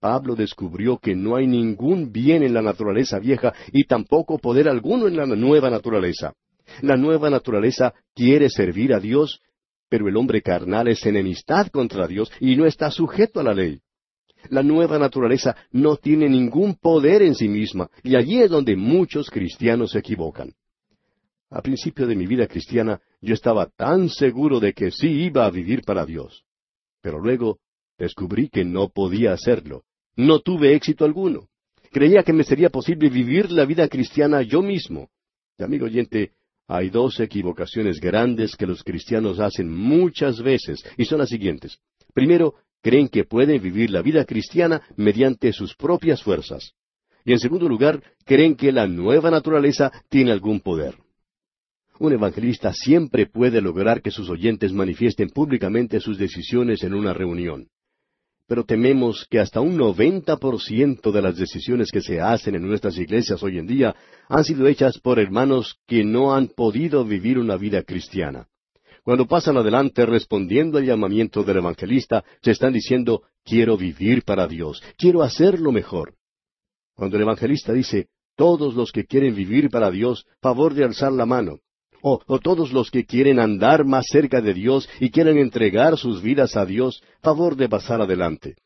[0.00, 5.06] Pablo descubrió que no hay ningún bien en la naturaleza vieja y tampoco poder alguno
[5.06, 6.34] en la nueva naturaleza.
[6.80, 9.40] La nueva naturaleza quiere servir a Dios
[9.90, 13.80] pero el hombre carnal es enemistad contra Dios y no está sujeto a la ley.
[14.48, 19.28] La nueva naturaleza no tiene ningún poder en sí misma, y allí es donde muchos
[19.28, 20.54] cristianos se equivocan.
[21.50, 25.50] A principio de mi vida cristiana yo estaba tan seguro de que sí iba a
[25.50, 26.44] vivir para Dios.
[27.02, 27.58] Pero luego
[27.98, 29.82] descubrí que no podía hacerlo.
[30.16, 31.48] No tuve éxito alguno.
[31.90, 35.08] Creía que me sería posible vivir la vida cristiana yo mismo.
[35.58, 36.32] Y amigo oyente,
[36.68, 41.78] hay dos equivocaciones grandes que los cristianos hacen muchas veces, y son las siguientes.
[42.14, 46.72] Primero, creen que pueden vivir la vida cristiana mediante sus propias fuerzas.
[47.24, 50.94] Y en segundo lugar, creen que la nueva naturaleza tiene algún poder.
[51.98, 57.68] Un evangelista siempre puede lograr que sus oyentes manifiesten públicamente sus decisiones en una reunión.
[58.50, 62.66] Pero tememos que hasta un noventa por ciento de las decisiones que se hacen en
[62.66, 63.94] nuestras iglesias hoy en día
[64.28, 68.48] han sido hechas por hermanos que no han podido vivir una vida cristiana.
[69.04, 74.82] Cuando pasan adelante respondiendo al llamamiento del evangelista, se están diciendo, quiero vivir para Dios,
[74.98, 76.14] quiero hacerlo mejor.
[76.96, 81.24] Cuando el evangelista dice, todos los que quieren vivir para Dios, favor de alzar la
[81.24, 81.60] mano,
[82.02, 86.56] o, todos los que quieren andar más cerca de Dios y quieren entregar sus vidas
[86.56, 88.56] a Dios, favor de pasar adelante.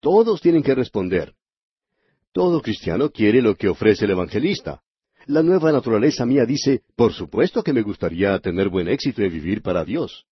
[0.00, 1.34] Todos tienen que responder.
[2.32, 4.82] Todo cristiano quiere lo que ofrece el evangelista.
[5.26, 9.62] La nueva naturaleza mía dice, por supuesto que me gustaría tener buen éxito y vivir
[9.62, 10.24] para Dios.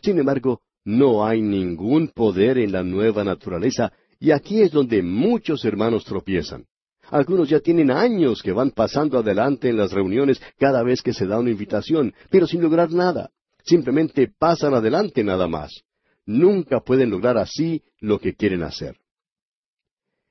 [0.00, 5.64] Sin embargo, no hay ningún poder en la nueva naturaleza, y aquí es donde muchos
[5.64, 6.64] hermanos tropiezan.
[7.10, 11.26] Algunos ya tienen años que van pasando adelante en las reuniones cada vez que se
[11.26, 13.30] da una invitación, pero sin lograr nada.
[13.64, 15.82] Simplemente pasan adelante nada más.
[16.26, 18.98] Nunca pueden lograr así lo que quieren hacer.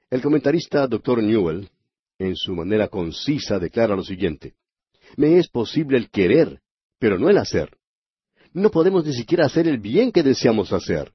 [0.10, 1.24] El comentarista Dr.
[1.24, 1.70] Newell,
[2.20, 4.54] en su manera concisa, declara lo siguiente.
[5.16, 6.62] Me es posible el querer,
[7.00, 7.78] pero no el hacer.
[8.54, 11.12] No podemos ni siquiera hacer el bien que deseamos hacer.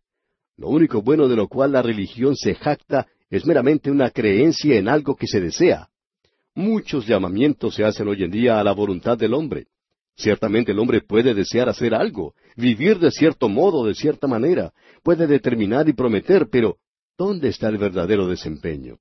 [0.56, 4.88] Lo único bueno de lo cual la religión se jacta es meramente una creencia en
[4.88, 5.88] algo que se desea.
[6.54, 9.68] Muchos llamamientos se hacen hoy en día a la voluntad del hombre.
[10.14, 15.26] Ciertamente el hombre puede desear hacer algo, vivir de cierto modo, de cierta manera, puede
[15.26, 16.76] determinar y prometer, pero
[17.16, 18.98] ¿dónde está el verdadero desempeño?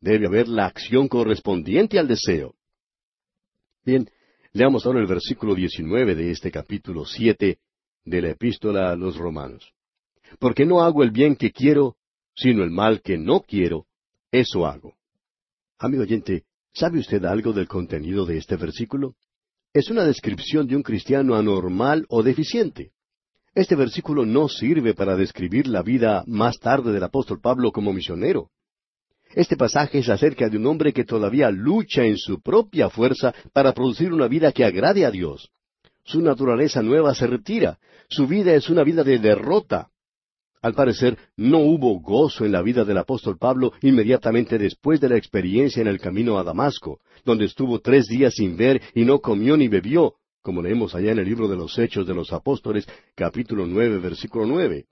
[0.00, 2.54] Debe haber la acción correspondiente al deseo.
[3.84, 4.08] Bien,
[4.54, 7.58] leamos ahora el versículo 19 de este capítulo siete
[8.02, 9.74] de la epístola a los romanos.
[10.38, 11.96] Porque no hago el bien que quiero,
[12.36, 13.86] sino el mal que no quiero,
[14.30, 14.94] eso hago.
[15.78, 19.14] Amigo oyente, ¿sabe usted algo del contenido de este versículo?
[19.72, 22.92] Es una descripción de un cristiano anormal o deficiente.
[23.54, 28.50] Este versículo no sirve para describir la vida más tarde del apóstol Pablo como misionero.
[29.34, 33.72] Este pasaje es acerca de un hombre que todavía lucha en su propia fuerza para
[33.72, 35.50] producir una vida que agrade a Dios.
[36.04, 37.78] Su naturaleza nueva se retira.
[38.08, 39.88] Su vida es una vida de derrota.
[40.66, 45.16] Al parecer, no hubo gozo en la vida del apóstol Pablo inmediatamente después de la
[45.16, 49.56] experiencia en el camino a Damasco, donde estuvo tres días sin ver y no comió
[49.56, 53.64] ni bebió, como leemos allá en el libro de los Hechos de los Apóstoles, capítulo
[53.64, 54.86] nueve, versículo nueve.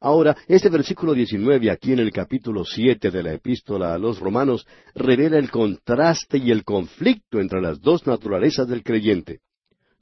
[0.00, 4.64] Ahora, este versículo diecinueve aquí en el capítulo siete de la epístola a los romanos
[4.94, 9.40] revela el contraste y el conflicto entre las dos naturalezas del creyente.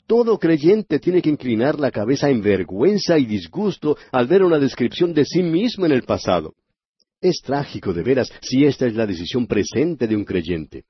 [0.08, 5.12] Todo creyente tiene que inclinar la cabeza en vergüenza y disgusto al ver una descripción
[5.12, 6.54] de sí mismo en el pasado.
[7.20, 10.86] Es trágico de veras si esta es la decisión presente de un creyente.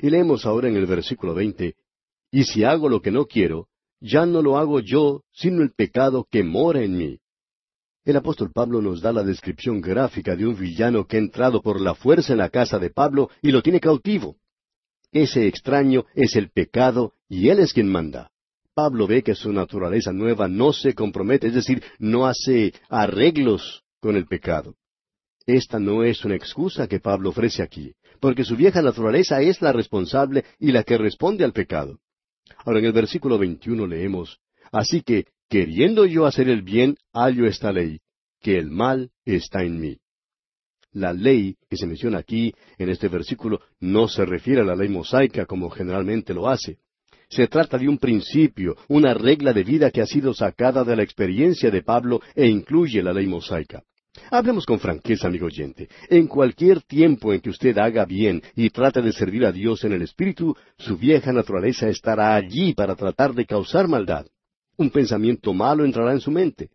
[0.00, 1.74] Y leemos ahora en el versículo veinte,
[2.30, 3.66] Y si hago lo que no quiero,
[4.00, 7.18] ya no lo hago yo, sino el pecado que mora en mí.
[8.04, 11.80] El apóstol Pablo nos da la descripción gráfica de un villano que ha entrado por
[11.80, 14.36] la fuerza en la casa de Pablo y lo tiene cautivo.
[15.10, 18.28] Ese extraño es el pecado y él es quien manda.
[18.74, 24.16] Pablo ve que su naturaleza nueva no se compromete, es decir, no hace arreglos con
[24.16, 24.76] el pecado.
[25.46, 29.72] Esta no es una excusa que Pablo ofrece aquí, porque su vieja naturaleza es la
[29.72, 31.98] responsable y la que responde al pecado.
[32.64, 34.38] Ahora en el versículo 21 leemos,
[34.72, 38.00] Así que, queriendo yo hacer el bien, hallo esta ley,
[38.40, 39.98] que el mal está en mí.
[40.92, 44.88] La ley que se menciona aquí en este versículo no se refiere a la ley
[44.88, 46.78] mosaica como generalmente lo hace.
[47.34, 51.02] Se trata de un principio, una regla de vida que ha sido sacada de la
[51.02, 53.82] experiencia de Pablo e incluye la ley mosaica.
[54.30, 55.88] Hablemos con franqueza, amigo oyente.
[56.10, 59.94] En cualquier tiempo en que usted haga bien y trate de servir a Dios en
[59.94, 64.26] el Espíritu, su vieja naturaleza estará allí para tratar de causar maldad.
[64.76, 66.68] Un pensamiento malo entrará en su mente.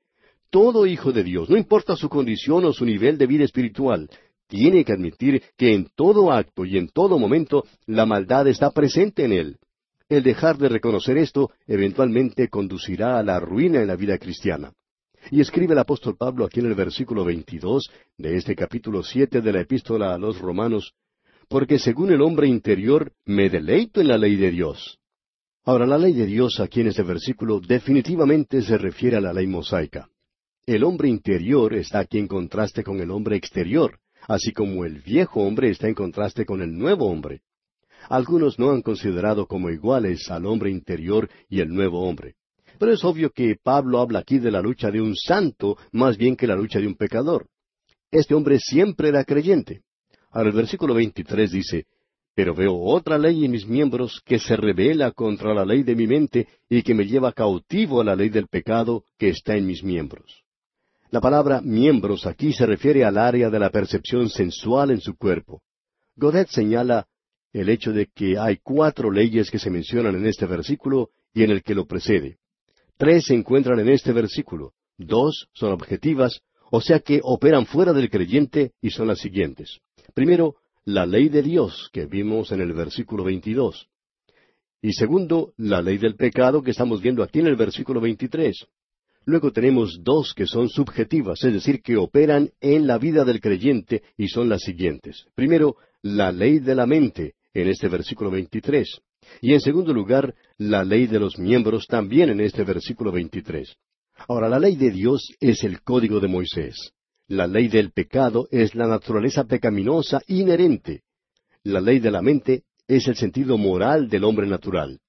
[0.50, 4.10] Todo hijo de Dios, no importa su condición o su nivel de vida espiritual,
[4.48, 9.24] tiene que admitir que en todo acto y en todo momento la maldad está presente
[9.24, 9.58] en él.
[10.10, 14.72] El dejar de reconocer esto eventualmente conducirá a la ruina en la vida cristiana.
[15.32, 19.52] Y escribe el apóstol Pablo aquí en el versículo 22 de este capítulo siete de
[19.52, 20.94] la epístola a los romanos,
[21.50, 24.98] porque según el hombre interior me deleito en la ley de Dios.
[25.66, 29.48] Ahora, la ley de Dios aquí en este versículo definitivamente se refiere a la ley
[29.48, 30.08] mosaica.
[30.66, 34.00] El hombre interior está aquí en contraste con el hombre exterior,
[34.30, 37.42] así como el viejo hombre está en contraste con el nuevo hombre
[38.10, 42.36] algunos no han considerado como iguales al hombre interior y el nuevo hombre.
[42.80, 46.36] Pero es obvio que Pablo habla aquí de la lucha de un santo más bien
[46.36, 47.48] que la lucha de un pecador.
[48.12, 49.82] Este hombre siempre era creyente.
[50.32, 51.86] Ahora el versículo 23 dice,
[52.36, 56.06] pero veo otra ley en mis miembros que se revela contra la ley de mi
[56.06, 59.84] mente y que me lleva cautivo a la ley del pecado que está en mis
[59.84, 60.44] miembros.
[61.10, 65.62] La palabra miembros aquí se refiere al área de la percepción sensual en su cuerpo.
[66.16, 67.08] Godet señala
[67.58, 71.52] el hecho de que hay cuatro leyes que se mencionan en este versículo y en
[71.52, 72.38] el que lo precede.
[72.98, 76.42] Tres se encuentran en este versículo, dos son objetivas,
[76.72, 79.80] o sea que operan fuera del creyente y son las siguientes.
[80.14, 80.56] Primero,
[80.86, 83.88] la ley de Dios que vimos en el versículo 22.
[84.82, 88.66] Y segundo, la ley del pecado que estamos viendo aquí en el versículo 23.
[89.26, 94.04] Luego tenemos dos que son subjetivas, es decir, que operan en la vida del creyente
[94.18, 95.26] y son las siguientes.
[95.36, 99.02] Primero, la ley de la mente en este versículo 23.
[99.42, 103.76] Y en segundo lugar, la ley de los miembros también en este versículo 23.
[104.28, 106.92] Ahora, la ley de Dios es el código de Moisés.
[107.28, 111.02] La ley del pecado es la naturaleza pecaminosa inherente.
[111.64, 115.00] La ley de la mente es el sentido moral del hombre natural.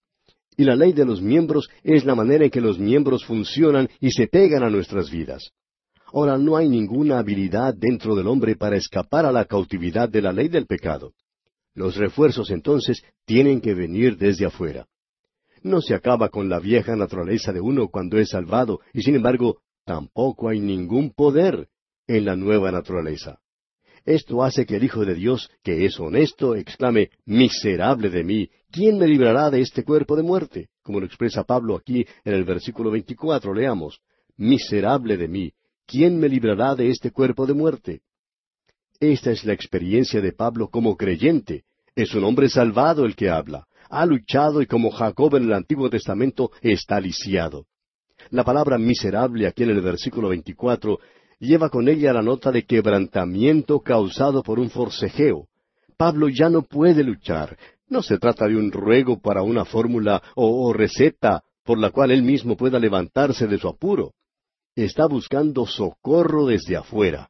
[0.57, 4.11] Y la ley de los miembros es la manera en que los miembros funcionan y
[4.11, 5.53] se pegan a nuestras vidas.
[6.15, 10.33] Ahora, no hay ninguna habilidad dentro del hombre para escapar a la cautividad de la
[10.33, 11.13] ley del pecado.
[11.79, 14.89] Los refuerzos entonces tienen que venir desde afuera.
[15.63, 19.61] No se acaba con la vieja naturaleza de uno cuando es salvado, y sin embargo,
[19.85, 21.69] tampoco hay ningún poder
[22.09, 23.39] en la nueva naturaleza.
[24.05, 28.99] Esto hace que el Hijo de Dios, que es honesto, exclame, Miserable de mí, ¿quién
[28.99, 30.71] me librará de este cuerpo de muerte?
[30.83, 34.01] Como lo expresa Pablo aquí en el versículo 24, leamos,
[34.37, 35.53] Miserable de mí,
[35.87, 38.03] ¿quién me librará de este cuerpo de muerte?
[38.99, 41.67] Esta es la experiencia de Pablo como creyente.
[41.99, 43.67] Es un hombre salvado el que habla.
[43.91, 47.67] Ha luchado y como Jacob en el Antiguo Testamento está lisiado.
[48.31, 51.01] La palabra miserable aquí en el versículo 24
[51.41, 55.49] lleva con ella la nota de quebrantamiento causado por un forcejeo.
[55.97, 57.59] Pablo ya no puede luchar.
[57.89, 62.23] No se trata de un ruego para una fórmula o, receta por la cual él
[62.23, 64.13] mismo pueda levantarse de su apuro.
[64.77, 67.29] Está buscando socorro desde afuera.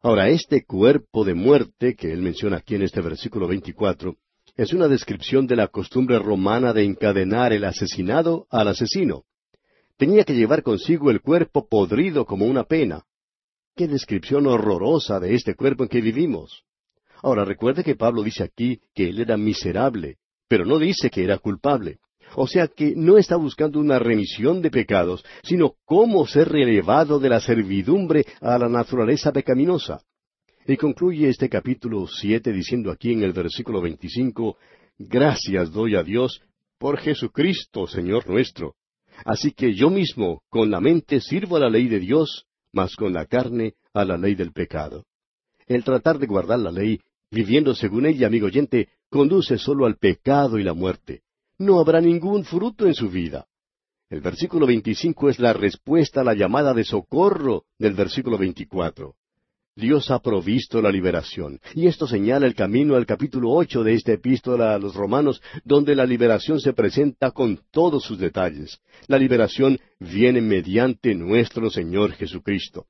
[0.00, 4.16] Ahora, este cuerpo de muerte que él menciona aquí en este versículo 24
[4.56, 9.24] es una descripción de la costumbre romana de encadenar el asesinado al asesino.
[9.96, 13.06] Tenía que llevar consigo el cuerpo podrido como una pena.
[13.74, 16.62] Qué descripción horrorosa de este cuerpo en que vivimos.
[17.20, 21.38] Ahora recuerde que Pablo dice aquí que él era miserable, pero no dice que era
[21.38, 21.98] culpable.
[22.36, 27.28] O sea que no está buscando una remisión de pecados, sino cómo ser relevado de
[27.28, 30.02] la servidumbre a la naturaleza pecaminosa.
[30.66, 34.56] Y concluye este capítulo siete diciendo aquí en el versículo veinticinco
[34.98, 36.42] Gracias doy a Dios
[36.78, 38.74] por Jesucristo, Señor nuestro.
[39.24, 43.12] Así que yo mismo, con la mente, sirvo a la ley de Dios, mas con
[43.12, 45.04] la carne a la ley del pecado.
[45.66, 47.00] El tratar de guardar la ley,
[47.30, 51.22] viviendo según ella, amigo oyente, conduce solo al pecado y la muerte.
[51.58, 53.46] No habrá ningún fruto en su vida.
[54.08, 59.14] El versículo 25 es la respuesta a la llamada de socorro del versículo 24.
[59.74, 61.60] Dios ha provisto la liberación.
[61.74, 65.94] Y esto señala el camino al capítulo ocho de esta epístola a los romanos, donde
[65.94, 68.78] la liberación se presenta con todos sus detalles.
[69.06, 72.86] La liberación viene mediante nuestro Señor Jesucristo.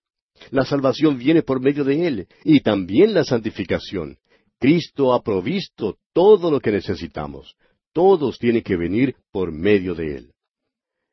[0.51, 4.19] La salvación viene por medio de Él, y también la santificación.
[4.59, 7.55] Cristo ha provisto todo lo que necesitamos.
[7.93, 10.33] Todos tienen que venir por medio de Él.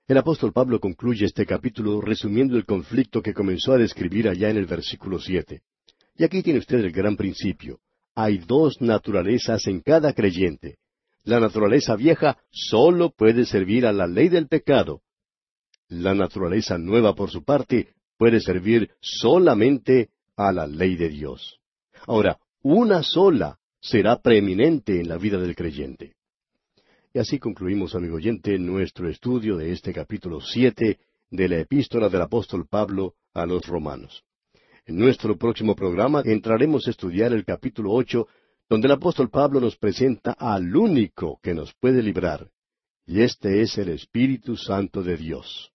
[0.08, 4.58] El apóstol Pablo concluye este capítulo resumiendo el conflicto que comenzó a describir allá en
[4.58, 5.62] el versículo siete.
[6.16, 7.80] Y aquí tiene usted el gran principio.
[8.14, 10.78] Hay dos naturalezas en cada creyente.
[11.24, 15.02] La naturaleza vieja sólo puede servir a la ley del pecado.
[15.88, 21.60] La naturaleza nueva, por su parte, puede servir solamente a la ley de Dios.
[22.08, 26.15] Ahora, una sola será preeminente en la vida del creyente.
[27.16, 31.00] Y así concluimos, amigo oyente, nuestro estudio de este capítulo siete
[31.32, 34.26] de la epístola del apóstol Pablo a los romanos.
[34.86, 38.28] En nuestro próximo programa entraremos a estudiar el capítulo ocho,
[38.68, 42.50] donde el apóstol Pablo nos presenta al único que nos puede librar,
[43.06, 45.72] y este es el Espíritu Santo de Dios.